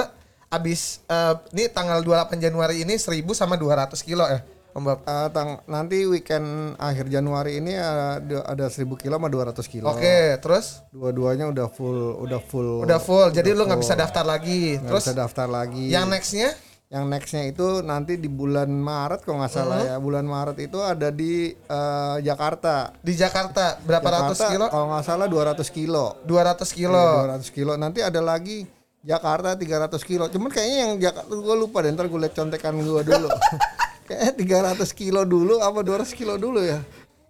Abis 0.49 1.03
eh, 1.11 1.35
ini 1.51 1.67
tanggal 1.67 1.99
28 2.07 2.39
Januari 2.39 2.87
ini 2.87 2.95
1000 2.95 3.27
sama 3.35 3.59
200 3.59 3.99
kilo 4.07 4.23
ya. 4.23 4.39
Om 4.39 4.58
Bob. 4.81 4.99
Eh, 5.03 5.29
tang- 5.31 5.61
nanti 5.65 6.03
weekend 6.03 6.47
akhir 6.77 7.07
Januari 7.07 7.59
ini 7.59 7.73
ada 7.73 8.19
ada 8.45 8.67
1000 8.67 8.95
kilo 8.95 9.15
sama 9.15 9.27
200 9.27 9.65
kilo. 9.65 9.87
Oke, 9.87 10.37
terus 10.39 10.81
Dua-duanya 10.89 11.47
udah 11.47 11.67
full, 11.67 11.99
udah 12.19 12.41
full. 12.41 12.83
udah 12.83 12.99
full. 12.99 13.29
Jadi 13.29 13.51
lu 13.51 13.63
nggak 13.63 13.77
full. 13.77 13.85
bisa 13.85 13.95
daftar 13.95 14.25
lagi. 14.25 14.77
Nggak 14.77 14.89
Terus 14.89 15.03
bisa 15.05 15.15
daftar 15.15 15.47
lagi. 15.47 15.85
yang 15.87 16.07
nextnya 16.07 16.51
Yang 16.89 17.05
nextnya 17.07 17.43
itu 17.45 17.67
nanti 17.83 18.17
di 18.17 18.27
bulan 18.27 18.65
Maret 18.67 19.21
kalau 19.21 19.45
nggak 19.45 19.53
salah 19.53 19.77
Uh-huh. 19.77 19.91
ya. 19.91 19.97
Bulan 19.99 20.25
Maret 20.25 20.57
itu 20.59 20.81
ada 20.81 21.13
di 21.13 21.53
eh, 21.53 22.17
Jakarta. 22.23 22.97
di 22.99 23.13
Jakarta 23.13 23.77
berapa 23.79 24.09
ratus 24.09 24.35
Jakarta, 24.35 24.53
kilo? 24.57 24.67
Kalau 24.69 24.87
nggak 24.89 25.05
salah 25.05 25.27
200 25.27 25.69
kilo. 25.69 26.17
200 26.25 26.65
kilo. 26.73 26.97
Iya, 26.97 27.45
200 27.45 27.53
kilo. 27.53 27.73
Nanti 27.75 28.01
ada 28.01 28.19
lagi 28.19 28.65
Jakarta 28.99 29.53
300 29.53 30.01
kilo. 30.01 30.27
Cuman 30.27 30.49
kayaknya 30.49 30.77
yang 30.83 30.93
Jakarta 30.99 31.29
gue 31.29 31.57
lupa 31.57 31.85
deh. 31.85 31.93
Ntar 31.93 32.09
gue 32.09 32.19
liat 32.19 32.33
contekan 32.33 32.73
gue 32.75 33.03
dulu. 33.05 33.29
kayaknya 34.09 34.33
300 34.73 34.89
kilo 34.97 35.23
dulu 35.29 35.61
apa 35.61 35.85
200 35.85 36.09
kilo 36.17 36.41
dulu 36.41 36.65
ya. 36.65 36.81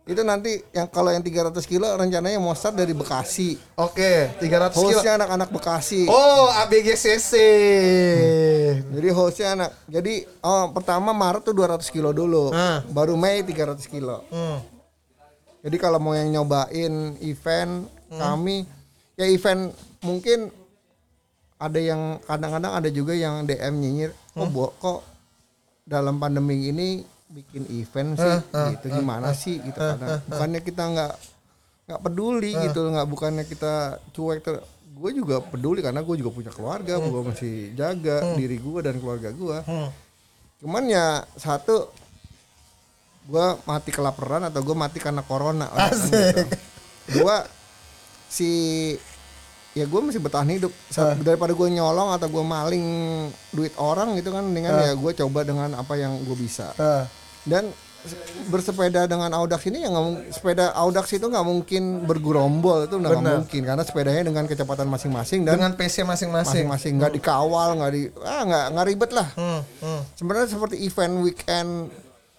Itu 0.08 0.24
nanti 0.24 0.56
yang 0.72 0.88
kalau 0.88 1.12
yang 1.12 1.20
300 1.20 1.52
kilo 1.68 1.84
rencananya 1.84 2.40
mau 2.40 2.56
start 2.56 2.80
dari 2.80 2.96
Bekasi. 2.96 3.60
Oke, 3.76 4.32
300 4.40 4.72
kilo. 4.72 4.96
Hostnya 4.96 5.20
anak-anak 5.20 5.52
Bekasi. 5.52 6.08
Oh, 6.08 6.48
ABGCC. 6.64 7.32
Jadi 8.88 9.08
hostnya 9.12 9.48
anak. 9.52 9.70
Jadi 9.84 10.24
oh 10.40 10.72
pertama 10.72 11.12
Maret 11.12 11.44
tuh 11.44 11.52
200 11.52 11.84
kilo 11.92 12.16
dulu. 12.16 12.54
Ah. 12.56 12.80
Baru 12.88 13.20
Mei 13.20 13.44
300 13.44 13.84
kilo. 13.84 14.24
Hmm. 14.32 14.64
Jadi 15.60 15.76
kalau 15.76 16.00
mau 16.00 16.16
yang 16.16 16.30
nyobain 16.32 17.18
event 17.20 17.90
kami 18.08 18.64
ya 19.20 19.28
event 19.28 19.74
mungkin 20.00 20.48
ada 21.58 21.80
yang 21.82 22.22
kadang-kadang 22.22 22.72
ada 22.78 22.88
juga 22.88 23.12
yang 23.18 23.42
DM 23.42 23.74
nyinyir, 23.82 24.10
kok 24.14 24.48
Bo, 24.54 24.70
kok 24.78 25.02
dalam 25.88 26.20
pandemi 26.20 26.68
ini 26.68 27.00
bikin 27.32 27.64
event 27.72 28.20
sih 28.20 28.36
gitu. 28.76 28.86
gimana 29.00 29.32
sih 29.32 29.56
gitu 29.64 29.80
kadang. 29.80 30.20
bukannya 30.28 30.60
kita 30.60 30.84
nggak 30.84 31.14
nggak 31.88 32.00
peduli 32.04 32.52
gitu. 32.52 32.92
Nggak 32.92 33.08
bukannya 33.08 33.44
kita 33.48 33.96
cuek 34.12 34.44
ter 34.44 34.60
gue 34.98 35.10
juga 35.14 35.38
peduli 35.38 35.80
karena 35.80 36.02
gue 36.02 36.16
juga 36.18 36.30
punya 36.34 36.50
keluarga 36.50 36.98
gue 36.98 37.22
masih 37.22 37.70
jaga 37.78 38.34
diri 38.34 38.58
gue 38.58 38.80
dan 38.82 38.98
keluarga 38.98 39.30
gue 39.30 39.58
cuman 40.58 40.84
ya 40.90 41.22
satu 41.38 41.86
gue 43.30 43.46
mati 43.62 43.94
kelaparan 43.94 44.50
atau 44.50 44.58
gue 44.58 44.74
mati 44.74 44.98
karena 44.98 45.22
corona 45.22 45.70
kan 45.70 45.94
gitu. 45.94 46.42
dua 47.14 47.46
si 48.26 48.50
ya 49.78 49.86
gue 49.86 50.00
masih 50.00 50.18
bertahan 50.18 50.50
hidup. 50.50 50.72
Sa- 50.88 51.14
daripada 51.16 51.50
gue 51.50 51.68
nyolong 51.68 52.10
atau 52.10 52.26
gue 52.26 52.42
maling 52.42 52.86
duit 53.50 53.72
orang 53.76 54.12
gitu 54.14 54.30
kan 54.30 54.44
dengan 54.44 54.74
ya 54.76 54.92
gue 54.92 55.12
coba 55.16 55.40
dengan 55.42 55.72
apa 55.72 55.94
yang 55.94 56.18
gue 56.20 56.34
bisa. 56.34 56.74
Ah. 56.76 57.06
dan 57.42 57.70
se- 57.98 58.18
bersepeda 58.46 59.04
dengan 59.04 59.30
Audax 59.32 59.64
ini 59.64 59.80
yang 59.80 59.90
nggak 59.90 60.04
sepeda 60.32 60.70
Audax 60.72 61.12
itu 61.12 61.24
nggak 61.24 61.42
mungkin 61.42 61.82
bergerombol 62.04 62.84
itu 62.84 62.94
nggak 62.94 63.18
mungkin. 63.18 63.62
Karena 63.64 63.82
sepedanya 63.82 64.22
dengan 64.22 64.44
kecepatan 64.44 64.86
masing-masing 64.86 65.42
dan 65.42 65.56
Dengan 65.56 65.72
PC 65.72 66.02
masing-masing. 66.02 66.66
masing-masing. 66.68 66.92
Nggak 66.96 67.12
dikawal 67.14 67.74
nggak 67.74 67.90
di 67.90 68.02
ah 68.20 68.42
nggak 68.42 68.64
nggak 68.70 68.86
ribet 68.86 69.10
lah. 69.12 69.28
Hmm, 69.32 69.60
hmm. 69.80 70.00
sebenarnya 70.14 70.48
seperti 70.48 70.76
event 70.80 71.14
weekend 71.20 71.70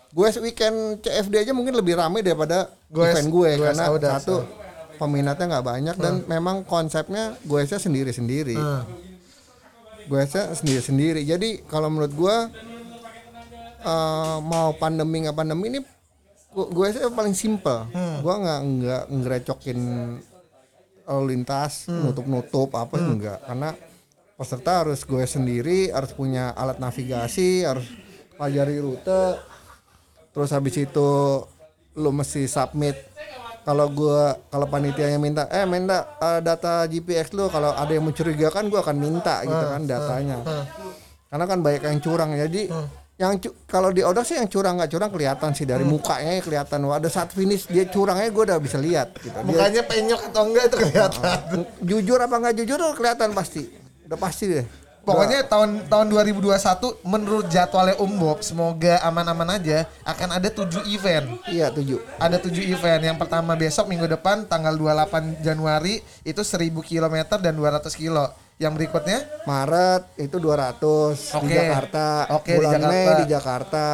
gue 0.10 0.25
weekend 0.41 0.78
CFD 0.99 1.36
aja 1.39 1.54
mungkin 1.54 1.73
lebih 1.73 1.93
ramai 1.93 2.25
daripada 2.25 2.65
Goes- 2.89 3.13
event 3.13 3.30
gue 3.30 3.49
goes 3.56 3.65
karena 3.69 3.84
Audax, 3.88 4.25
satu 4.25 4.41
peminatnya 4.99 5.45
nggak 5.47 5.65
banyak 5.65 5.95
dan 5.95 6.13
memang 6.27 6.67
konsepnya 6.67 7.39
gue 7.41 7.63
sendiri 7.63 8.12
sendiri 8.12 8.59
Hmm. 8.59 8.83
gue 10.09 10.21
sendiri 10.27 10.81
sendiri 10.83 11.21
jadi 11.23 11.63
kalau 11.65 11.88
menurut 11.88 12.12
gue 12.12 12.35
eh, 13.79 14.38
mau 14.43 14.75
pandemi 14.75 15.23
nggak 15.23 15.38
pandemi 15.38 15.65
ini 15.71 15.79
gue 16.49 16.88
sih 16.89 17.01
paling 17.13 17.38
simple. 17.38 17.85
Gue 18.19 18.33
nggak 18.35 18.59
nggak 18.59 19.03
ngerecokin 19.13 19.79
lalu 21.05 21.23
lintas 21.33 21.89
nutup 21.89 22.25
nutup 22.25 22.69
apa 22.73 22.97
enggak 22.97 23.41
karena 23.41 23.73
peserta 24.33 24.85
harus 24.85 25.01
gue 25.01 25.25
sendiri 25.25 25.89
harus 25.89 26.13
punya 26.13 26.53
alat 26.53 26.77
navigasi 26.77 27.65
harus 27.65 27.85
pelajari 28.33 28.81
rute. 28.81 29.38
Terus 30.33 30.49
habis 30.49 30.75
itu 30.77 31.09
lu 31.93 32.09
mesti 32.09 32.45
submit 32.45 32.97
kalau 33.69 33.86
gua 33.86 34.34
kalau 34.49 34.65
panitianya 34.65 35.21
minta 35.21 35.45
eh 35.45 35.62
minta 35.63 36.17
eh, 36.17 36.41
data 36.41 36.89
GPX 36.89 37.38
lu 37.38 37.45
kalau 37.47 37.69
ada 37.71 37.93
yang 37.93 38.01
mencurigakan 38.01 38.65
gua 38.65 38.82
akan 38.82 38.97
minta 38.97 39.45
gitu 39.45 39.65
kan 39.69 39.82
datanya. 39.86 40.38
karena 41.29 41.45
kan 41.45 41.62
banyak 41.62 41.84
yang 41.86 41.99
curang 42.01 42.34
jadi 42.34 42.62
yang 43.19 43.38
cu- 43.38 43.53
kalau 43.69 43.93
di 43.93 44.01
Audax 44.01 44.34
sih 44.34 44.41
yang 44.41 44.49
curang 44.49 44.79
nggak 44.79 44.89
curang 44.89 45.12
kelihatan 45.12 45.51
sih 45.53 45.67
dari 45.67 45.84
mukanya 45.84 46.39
kelihatan. 46.39 46.79
Wah, 46.88 46.97
ada 46.97 47.12
saat 47.12 47.29
finish 47.29 47.67
dia 47.67 47.84
curangnya 47.86 48.32
gua 48.32 48.43
udah 48.49 48.58
bisa 48.58 48.79
lihat 48.79 49.12
gitu. 49.19 49.36
Dia 49.36 49.43
Mukanya 49.43 49.82
penyok 49.86 50.21
atau 50.32 50.41
enggak 50.47 50.63
itu 50.65 50.75
kelihatan. 50.79 51.27
jujur 51.84 52.17
apa 52.17 52.36
nggak 52.39 52.55
jujur 52.58 52.79
kelihatan 52.95 53.36
pasti. 53.36 53.67
Udah 54.08 54.17
pasti 54.17 54.43
deh 54.49 54.65
Pokoknya 55.10 55.39
tahun 55.50 55.69
tahun 55.89 56.08
2021 56.13 57.02
menurut 57.04 57.45
jadwalnya 57.50 57.95
Om 57.98 58.13
Bob 58.22 58.39
semoga 58.45 59.02
aman-aman 59.02 59.58
aja 59.58 59.89
akan 60.06 60.38
ada 60.38 60.50
7 60.54 60.86
event. 60.89 61.26
Iya 61.50 61.74
tujuh. 61.74 61.98
Ada 62.22 62.38
7 62.38 62.62
event. 62.69 63.02
Yang 63.02 63.17
pertama 63.17 63.58
besok 63.58 63.89
minggu 63.89 64.06
depan 64.06 64.45
tanggal 64.45 64.78
28 64.78 65.41
Januari 65.41 66.00
itu 66.22 66.41
1000 66.41 66.69
km 66.86 67.15
dan 67.41 67.54
200 67.58 67.89
kilo. 67.98 68.30
Yang 68.60 68.74
berikutnya 68.76 69.19
Maret 69.48 70.19
itu 70.19 70.36
200 70.36 71.15
di 71.15 71.48
Oke. 71.48 71.56
Jakarta. 71.56 72.08
Oke, 72.36 72.52
di 72.52 72.58
Bulan 72.60 72.82
Mei 72.86 73.04
Jakarta. 73.08 73.19
di 73.19 73.26
Jakarta. 73.32 73.86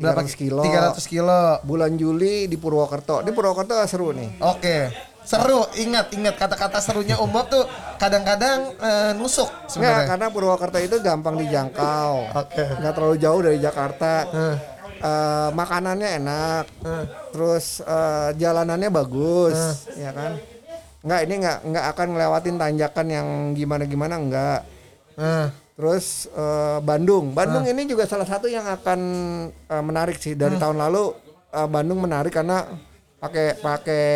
berapa 0.00 0.20
300 0.24 0.40
kilo. 0.40 0.62
300 0.64 1.12
kilo. 1.12 1.40
Bulan 1.64 1.92
Juli 2.00 2.48
di 2.48 2.56
Purwokerto. 2.56 3.20
Di 3.20 3.32
Purwokerto 3.36 3.76
seru 3.84 4.16
nih. 4.16 4.40
Oke. 4.40 5.09
Seru, 5.20 5.62
ingat 5.76 6.10
ingat 6.10 6.34
kata-kata 6.34 6.80
serunya 6.80 7.14
Om 7.14 7.30
Bob 7.30 7.46
tuh 7.46 7.62
kadang-kadang 7.96 8.74
eh, 8.74 9.12
nusuk 9.14 9.46
sebenarnya. 9.68 10.08
karena 10.08 10.26
Purwokerto 10.28 10.78
itu 10.78 10.96
gampang 10.98 11.38
dijangkau. 11.38 12.34
Oke. 12.34 12.64
Nggak 12.80 12.92
terlalu 12.92 13.16
jauh 13.16 13.40
dari 13.40 13.58
Jakarta. 13.58 14.12
Eh. 14.26 14.56
Eh, 15.00 15.48
makanannya 15.52 16.08
enak. 16.18 16.64
Eh. 16.82 17.04
Terus 17.30 17.80
eh, 17.80 18.28
jalanannya 18.34 18.88
bagus, 18.88 19.56
ya 19.94 20.10
kan? 20.10 20.40
Enggak, 21.00 21.20
ini 21.24 21.34
nggak 21.40 21.58
nggak 21.64 21.84
akan 21.94 22.06
ngelewatin 22.12 22.56
tanjakan 22.58 23.06
yang 23.08 23.26
gimana-gimana 23.54 24.14
enggak. 24.16 24.60
Eh, 25.16 25.46
Terus 25.80 26.28
eh, 26.28 26.78
Bandung, 26.80 27.32
Bandung 27.32 27.64
ini 27.64 27.88
juga 27.88 28.04
salah 28.04 28.28
satu 28.28 28.44
yang 28.44 28.68
akan 28.68 29.00
eh, 29.48 29.80
menarik 29.80 30.20
sih 30.20 30.34
dari 30.34 30.56
tahun 30.56 30.76
lalu. 30.76 31.16
eh, 31.50 31.68
Bandung 31.68 32.04
menarik 32.04 32.30
karena 32.30 32.68
pakai 33.16 33.56
pakai 33.56 34.06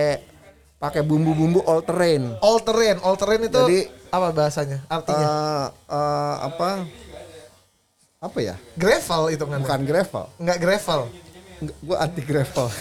pakai 0.84 1.00
bumbu-bumbu 1.00 1.64
all 1.64 1.80
terrain. 1.80 2.36
all 2.38 2.60
terrain, 2.60 3.00
all 3.00 3.16
terrain 3.16 3.40
itu 3.40 3.56
Jadi- 3.56 3.88
apa 4.10 4.28
bahasanya? 4.30 4.84
Artinya 4.86 5.24
Eh, 5.24 5.66
eh, 5.88 6.36
apa? 6.44 6.68
Apa 8.20 8.38
ya? 8.38 8.54
gravel 8.74 9.32
itu 9.32 9.44
kan? 9.44 9.58
Bukan 9.58 9.80
gravel. 9.82 10.24
Enggak 10.36 10.58
gravel. 10.58 11.00
Gue 11.80 11.96
anti 11.96 12.20
gravel. 12.20 12.68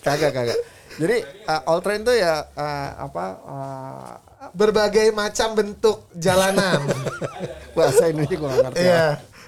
Kagak 0.00 0.30
kagak. 0.30 0.58
Jadi 0.94 1.16
eh, 1.26 1.60
all 1.64 1.80
terrain 1.80 2.02
tuh 2.02 2.14
ya 2.14 2.46
eh, 2.46 2.90
apa? 3.00 3.24
eh, 3.42 4.12
Berbagai 4.46 5.08
macam 5.10 5.56
bentuk 5.56 6.06
jalanan. 6.14 6.84
bahasa 7.76 8.06
Indonesia 8.06 8.36
gue 8.36 8.46
gak 8.46 8.62
ngerti. 8.62 8.78
ya. 8.78 8.86
Iya. 8.86 9.06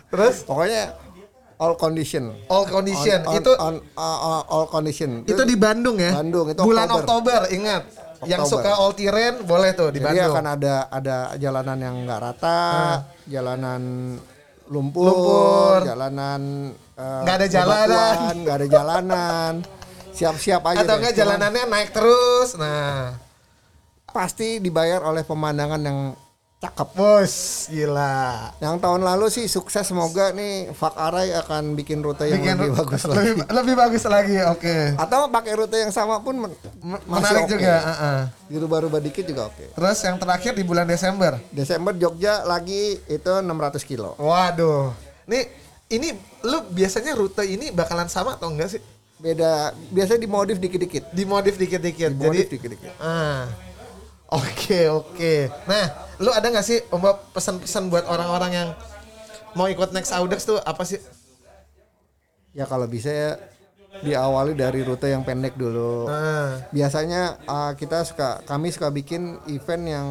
Terus 0.09 0.37
Pokoknya 0.43 0.83
all 1.57 1.75
condition. 1.75 2.33
all 2.47 2.65
condition 2.65 3.21
On- 3.23 3.29
on- 3.29 3.39
itu 3.39 3.53
on- 3.57 3.83
uh, 3.93 4.01
uh, 4.01 4.43
all 4.47 4.67
condition. 4.67 5.25
itu 5.25 5.43
di 5.43 5.57
Bandung 5.57 5.97
ya. 5.97 6.13
Bandung, 6.13 6.47
itu 6.49 6.61
bulan 6.61 6.87
Oktober. 6.87 7.43
Oktober, 7.43 7.55
ingat. 7.55 7.83
Yang 8.25 8.49
Oktober. 8.49 8.65
suka 8.65 8.73
all 8.75 8.93
terrain 8.93 9.35
boleh 9.41 9.71
tuh 9.73 9.89
di 9.89 10.01
Jadi 10.01 10.07
Bandung. 10.19 10.33
akan 10.33 10.47
ada 10.51 10.75
ada 10.89 11.17
jalanan 11.37 11.79
yang 11.79 11.95
nggak 12.05 12.21
rata, 12.23 12.61
jalanan 13.25 13.83
lumpur, 14.67 15.07
Lumpur. 15.07 15.79
jalanan 15.85 16.41
eh, 16.93 17.21
Nggak 17.23 17.37
ada 17.37 17.47
jalanan. 17.47 18.17
nggak 18.37 18.57
ada 18.57 18.67
jalanan. 18.67 19.53
Siap-siap 20.11 20.65
aja. 20.65 20.81
Atau 20.81 20.97
enggak 20.97 21.13
jalanannya 21.13 21.65
naik 21.69 21.93
terus. 21.93 22.57
Nah, 22.57 23.21
pasti 24.09 24.59
dibayar 24.59 25.05
oleh 25.05 25.21
pemandangan 25.21 25.77
yang 25.79 25.99
cakep. 26.57 26.89
bos, 26.93 27.35
gila. 27.69 28.51
Yang 28.59 28.77
tahun 28.81 29.01
lalu 29.01 29.27
sih 29.29 29.45
sukses 29.47 29.85
semoga 29.85 30.33
nih 30.33 30.73
Fak 30.73 30.97
Arai 30.97 31.31
akan 31.37 31.73
bikin 31.73 32.01
rute 32.01 32.27
yang 32.27 32.41
Bikin 32.41 32.57
lebih 32.59 32.73
bagus 32.75 33.03
lagi. 33.05 33.17
lebih, 33.19 33.35
lebih 33.47 33.75
bagus 33.77 34.05
lagi. 34.05 34.37
Oke. 34.49 34.77
Atau 34.97 35.29
pakai 35.29 35.53
rute 35.55 35.77
yang 35.77 35.91
sama 35.91 36.19
pun 36.19 36.35
men- 36.39 36.57
Menarik 37.05 37.45
oke. 37.45 37.53
juga, 37.53 37.75
heeh. 37.77 38.21
Dirubah-rubah 38.49 39.01
dikit 39.01 39.25
juga 39.25 39.47
oke. 39.47 39.73
Terus 39.73 39.99
yang 40.01 40.17
terakhir 40.17 40.53
di 40.53 40.65
bulan 40.65 40.85
Desember. 40.85 41.37
Desember 41.51 41.93
Jogja 41.93 42.43
lagi 42.43 42.99
itu 43.01 43.33
600 43.37 43.85
kilo. 43.85 44.17
Waduh. 44.17 44.91
Nih, 45.27 45.47
ini 45.89 46.15
lu 46.41 46.67
biasanya 46.67 47.13
rute 47.13 47.45
ini 47.45 47.71
bakalan 47.71 48.07
sama 48.07 48.35
atau 48.35 48.49
enggak 48.49 48.71
sih? 48.71 48.83
Beda, 49.17 49.73
biasanya 49.89 50.21
dimodif 50.21 50.57
dikit-dikit. 50.57 51.09
Dimodif 51.11 51.57
dikit-dikit. 51.57 52.13
Dimodif 52.13 52.49
dikit-dikit. 52.49 52.93
Ah. 52.99 53.49
Oke, 54.27 54.91
oke. 54.91 55.35
Nah, 55.71 55.87
lu 56.19 56.35
ada 56.35 56.47
nggak 56.51 56.67
sih 56.67 56.83
Om 56.91 56.99
Bob 56.99 57.31
pesan-pesan 57.31 57.87
buat 57.87 58.05
orang-orang 58.11 58.53
yang 58.53 58.69
mau 59.55 59.71
ikut 59.71 59.95
Next 59.95 60.11
Audax 60.11 60.43
tuh 60.43 60.59
apa 60.59 60.83
sih? 60.83 60.99
Ya 62.51 62.67
kalau 62.67 62.91
bisa 62.91 63.13
ya 63.13 63.31
diawali 64.03 64.53
dari 64.53 64.83
rute 64.85 65.09
yang 65.09 65.23
pendek 65.23 65.55
dulu. 65.55 66.11
Ah. 66.11 66.61
Biasanya 66.75 67.41
uh, 67.47 67.73
kita 67.79 68.05
suka 68.05 68.43
kami 68.45 68.75
suka 68.75 68.91
bikin 68.93 69.41
event 69.49 69.85
yang 69.87 70.07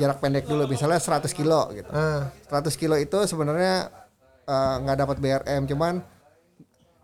jarak 0.00 0.18
pendek 0.18 0.48
dulu, 0.48 0.66
misalnya 0.66 0.98
100 0.98 1.28
kilo 1.36 1.70
gitu. 1.76 1.90
Ah. 1.92 2.32
100 2.50 2.74
kilo 2.80 2.96
itu 2.98 3.18
sebenarnya 3.28 3.92
uh, 4.48 4.74
nggak 4.82 4.98
dapat 4.98 5.16
BRM, 5.20 5.62
cuman 5.70 6.02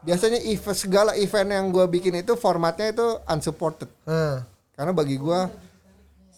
biasanya 0.04 0.40
event 0.48 0.76
segala 0.76 1.12
event 1.16 1.48
yang 1.48 1.64
gue 1.70 1.86
bikin 1.88 2.18
itu 2.18 2.34
formatnya 2.34 2.90
itu 2.90 3.06
unsupported. 3.28 3.90
Ah. 4.08 4.42
Karena 4.74 4.90
bagi 4.90 5.20
gue 5.20 5.40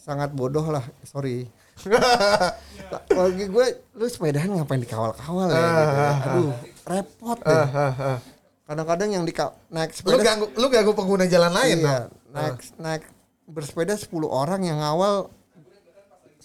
sangat 0.06 0.30
bodoh 0.30 0.62
lah, 0.70 0.86
sorry. 1.02 1.50
bagi 3.18 3.44
gue 3.50 3.66
lu 3.98 4.06
sepedahan 4.06 4.48
ngapain 4.54 4.78
dikawal-kawal 4.78 5.50
ya 5.50 5.58
gitu 5.58 5.82
ya. 5.82 6.10
Aduh, 6.14 6.52
repot 6.86 7.38
deh. 7.42 7.52
Ah, 7.52 7.68
ah, 7.74 7.94
ah. 8.14 8.18
Kadang-kadang 8.66 9.10
yang 9.10 9.24
di 9.26 9.34
naik 9.70 9.90
Lu 9.90 9.98
sepeda 9.98 10.22
ganggu 10.22 10.46
lu 10.54 10.66
ganggu 10.70 10.92
pengguna 10.94 11.26
jalan 11.26 11.52
lain 11.52 11.76
iya, 11.82 12.06
dong. 12.06 12.06
naik 12.32 12.56
naik 12.78 13.02
bersepeda 13.46 13.94
10 13.94 14.10
orang 14.26 14.62
yang 14.62 14.78
awal 14.82 15.30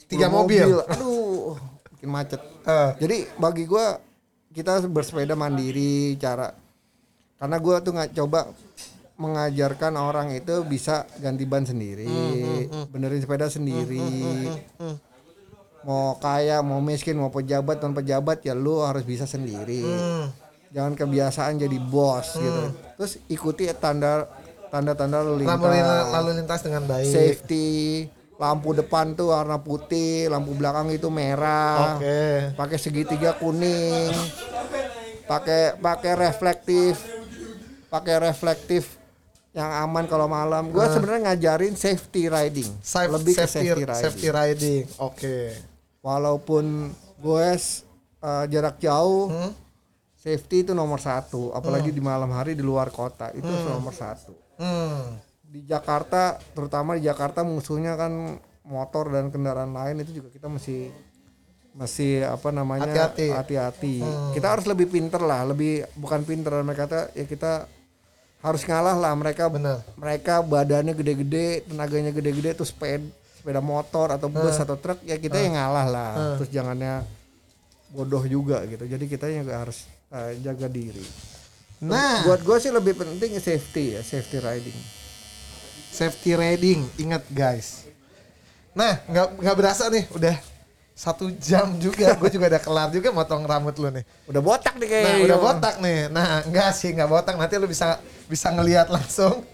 Tiga 0.10 0.28
10 0.28 0.36
mobil. 0.36 0.67
Aduh, 0.91 1.56
bikin 1.95 2.10
macet. 2.12 2.41
Ah. 2.67 2.97
Jadi 3.00 3.30
bagi 3.39 3.63
gua 3.63 4.02
kita 4.52 4.84
bersepeda 4.89 5.38
mandiri 5.39 6.19
cara 6.19 6.52
karena 7.39 7.58
gua 7.62 7.80
tuh 7.80 7.95
nggak 7.95 8.12
coba 8.19 8.52
mengajarkan 9.22 9.94
orang 9.96 10.34
itu 10.34 10.66
bisa 10.66 11.06
ganti 11.22 11.46
ban 11.46 11.62
sendiri, 11.62 12.10
benerin 12.90 13.22
sepeda 13.22 13.46
sendiri. 13.46 14.02
Mau 15.82 16.18
kaya, 16.18 16.62
mau 16.62 16.78
miskin, 16.78 17.18
mau 17.18 17.30
pejabat, 17.30 17.82
non 17.82 17.94
pejabat 17.94 18.42
ya 18.42 18.54
lu 18.54 18.82
harus 18.82 19.02
bisa 19.02 19.26
sendiri. 19.26 19.82
Hmm. 19.82 20.30
Jangan 20.72 20.94
kebiasaan 20.94 21.58
jadi 21.58 21.78
bos 21.78 22.38
gitu. 22.38 22.62
Terus 22.98 23.14
ikuti 23.28 23.66
tanda 23.78 24.30
tanda-tanda 24.70 25.20
lalu 25.20 25.44
lintas 25.44 25.60
Lalu, 25.60 26.14
lalu 26.16 26.30
lintas 26.40 26.62
dengan 26.64 26.84
baik. 26.88 27.12
safety 27.12 27.70
lampu 28.40 28.74
depan 28.74 29.14
tuh 29.14 29.36
warna 29.36 29.60
putih 29.60 30.32
lampu 30.32 30.56
belakang 30.58 30.90
itu 30.90 31.12
merah 31.14 32.00
Oke. 32.00 32.56
pakai 32.58 32.78
segitiga 32.82 33.38
kuning 33.38 34.10
pakai 35.30 35.78
pakai 35.78 36.14
reflektif 36.18 36.98
pakai 37.86 38.32
reflektif 38.32 38.98
yang 39.52 39.68
aman 39.82 40.06
kalau 40.06 40.26
malam 40.26 40.68
gue 40.68 40.86
sebenarnya 40.86 41.22
ngajarin 41.30 41.76
safety 41.76 42.26
riding 42.26 42.72
Safe- 42.80 43.12
lebih 43.12 43.34
ke 43.34 43.44
safety, 43.44 43.68
safety 43.68 43.84
riding 43.84 44.02
safety 44.02 44.28
riding. 44.30 44.84
Oke. 44.98 45.38
walaupun 46.02 46.90
gue 47.18 47.48
uh, 48.20 48.46
jarak 48.46 48.78
jauh 48.78 49.28
Hmm? 49.28 49.52
safety 50.16 50.62
itu 50.62 50.72
nomor 50.72 50.98
satu 50.98 51.50
apalagi 51.52 51.90
di 51.90 52.00
malam 52.00 52.30
hari 52.30 52.54
di 52.54 52.62
luar 52.62 52.90
kota 52.90 53.30
itu 53.32 53.46
nomor 53.68 53.92
satu 53.92 54.32
Hmm. 54.56 55.18
di 55.44 55.62
Jakarta 55.64 56.38
terutama 56.52 56.94
di 56.94 57.04
Jakarta 57.04 57.42
musuhnya 57.42 57.94
kan 57.96 58.38
motor 58.64 59.10
dan 59.10 59.28
kendaraan 59.28 59.72
lain 59.72 60.00
itu 60.00 60.16
juga 60.16 60.30
kita 60.30 60.48
masih 60.48 60.94
masih 61.72 62.24
apa 62.24 62.52
namanya 62.52 62.86
Hati-hati. 62.86 63.28
Hmm. 63.28 63.38
hati-hati. 63.38 63.96
kita 64.32 64.48
harus 64.48 64.66
lebih 64.66 64.88
pinter 64.88 65.20
lah 65.20 65.44
lebih 65.44 65.84
bukan 65.94 66.22
pinter 66.22 66.56
mereka 66.62 66.86
kata 66.86 67.00
ya 67.12 67.26
kita 67.26 67.66
harus 68.41 68.62
ngalah 68.62 68.97
lah 68.97 69.13
mereka 69.13 69.45
Bener. 69.47 69.80
mereka 69.93 70.41
badannya 70.41 70.91
gede-gede 70.91 71.65
tenaganya 71.65 72.10
gede-gede 72.10 72.51
terus 72.54 72.69
sepeda 72.69 73.01
sepeda 73.38 73.58
motor 73.58 74.10
atau 74.12 74.27
bus 74.27 74.54
Hmm. 74.54 74.65
atau 74.65 74.75
truk 74.75 75.01
ya 75.01 75.15
kita 75.15 75.34
yang 75.36 75.54
ngalah 75.54 75.86
lah. 75.88 76.12
Terus 76.38 76.49
jangannya 76.49 77.06
bodoh 77.89 78.21
juga 78.23 78.62
gitu. 78.65 78.84
Jadi 78.84 79.06
kita 79.06 79.25
juga 79.27 79.62
harus 79.62 79.86
eh, 80.10 80.38
jaga 80.39 80.67
diri. 80.67 81.06
Nah, 81.82 82.21
buat 82.23 82.41
gue 82.41 82.58
sih 82.58 82.69
lebih 82.69 82.93
penting 82.93 83.34
safety 83.38 83.97
ya 83.97 84.01
safety 84.01 84.38
riding. 84.38 84.77
Safety 85.89 86.32
riding, 86.34 86.86
ingat 86.97 87.25
guys. 87.27 87.89
Nah, 88.71 89.01
nggak 89.04 89.27
nggak 89.38 89.56
berasa 89.56 89.89
nih, 89.89 90.06
udah 90.10 90.36
satu 91.02 91.34
jam 91.42 91.82
juga. 91.82 92.14
Gue 92.14 92.30
juga 92.30 92.46
udah 92.46 92.62
kelar 92.62 92.88
juga 92.94 93.10
motong 93.10 93.42
rambut 93.50 93.74
lu 93.82 93.90
nih. 93.90 94.06
Udah 94.30 94.38
botak 94.38 94.78
nih 94.78 94.86
Nah, 94.86 94.92
kayaknya. 94.94 95.24
udah 95.26 95.38
botak 95.42 95.76
nih. 95.82 96.00
Nah, 96.14 96.46
enggak 96.46 96.70
sih, 96.78 96.94
enggak 96.94 97.10
botak. 97.10 97.36
Nanti 97.42 97.58
lu 97.58 97.66
bisa 97.66 97.98
bisa 98.30 98.54
ngelihat 98.54 98.94
langsung. 98.94 99.42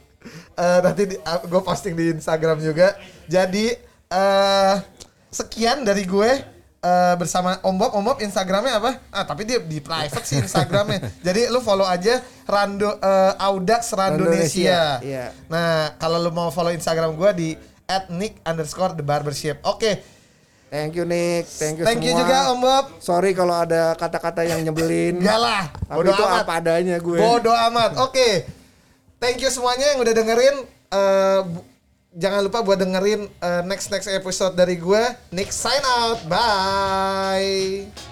Eh 0.60 0.80
nanti 0.84 1.08
gue 1.24 1.62
posting 1.64 1.96
di 1.96 2.12
Instagram 2.12 2.60
juga. 2.60 3.00
Jadi 3.32 3.72
eh 4.12 4.74
sekian 5.32 5.88
dari 5.88 6.04
gue 6.04 6.28
eh 6.78 7.16
bersama 7.16 7.64
Om 7.64 7.76
Bob. 7.80 7.96
Om 7.96 8.04
Bob 8.04 8.18
Instagramnya 8.20 8.76
apa? 8.76 8.92
Ah, 9.08 9.24
tapi 9.24 9.48
dia 9.48 9.64
di 9.64 9.80
private 9.80 10.28
sih 10.28 10.44
Instagramnya. 10.44 11.00
Jadi 11.32 11.48
lu 11.48 11.64
follow 11.64 11.88
aja 11.88 12.20
Rando 12.44 13.00
eh, 13.00 13.34
Audax 13.40 13.96
Randonesia. 13.96 15.00
Randonesia, 15.00 15.08
iya. 15.08 15.26
Nah, 15.48 15.96
kalau 15.96 16.20
lu 16.20 16.34
mau 16.36 16.52
follow 16.52 16.76
Instagram 16.76 17.16
gue 17.16 17.32
di 17.32 17.50
@nick 18.12 18.44
underscore 18.44 19.00
the 19.00 19.06
barbershop. 19.06 19.64
Oke. 19.64 20.17
Thank 20.68 20.94
you 20.94 21.04
Nick, 21.04 21.48
thank 21.48 21.76
you 21.76 21.84
Thank 21.84 22.02
you 22.02 22.12
semua. 22.12 22.22
juga 22.22 22.38
Om 22.50 22.60
Bob. 22.60 22.86
Sorry 23.00 23.32
kalau 23.32 23.56
ada 23.56 23.96
kata-kata 23.96 24.44
yang 24.44 24.60
nyebelin. 24.62 25.16
Enggak 25.18 25.40
lah, 25.40 25.64
Tapi 25.72 25.96
bodo 25.96 26.10
itu 26.10 26.24
amat. 26.24 26.44
apa 26.44 26.54
adanya 26.56 26.98
gue. 26.98 27.18
Bodo 27.18 27.52
amat. 27.52 27.92
Oke. 28.02 28.44
Thank 29.18 29.40
you 29.40 29.48
semuanya 29.48 29.92
yang 29.92 30.00
udah 30.00 30.14
dengerin. 30.14 30.56
Eh, 30.88 31.40
bu- 31.42 31.66
jangan 32.14 32.42
lupa 32.42 32.60
buat 32.62 32.78
dengerin 32.78 33.26
eh, 33.28 33.62
next 33.64 33.90
next 33.90 34.08
episode 34.08 34.54
dari 34.54 34.76
gue. 34.76 35.04
Nick 35.32 35.50
sign 35.50 35.80
out. 35.84 36.20
Bye. 36.28 38.07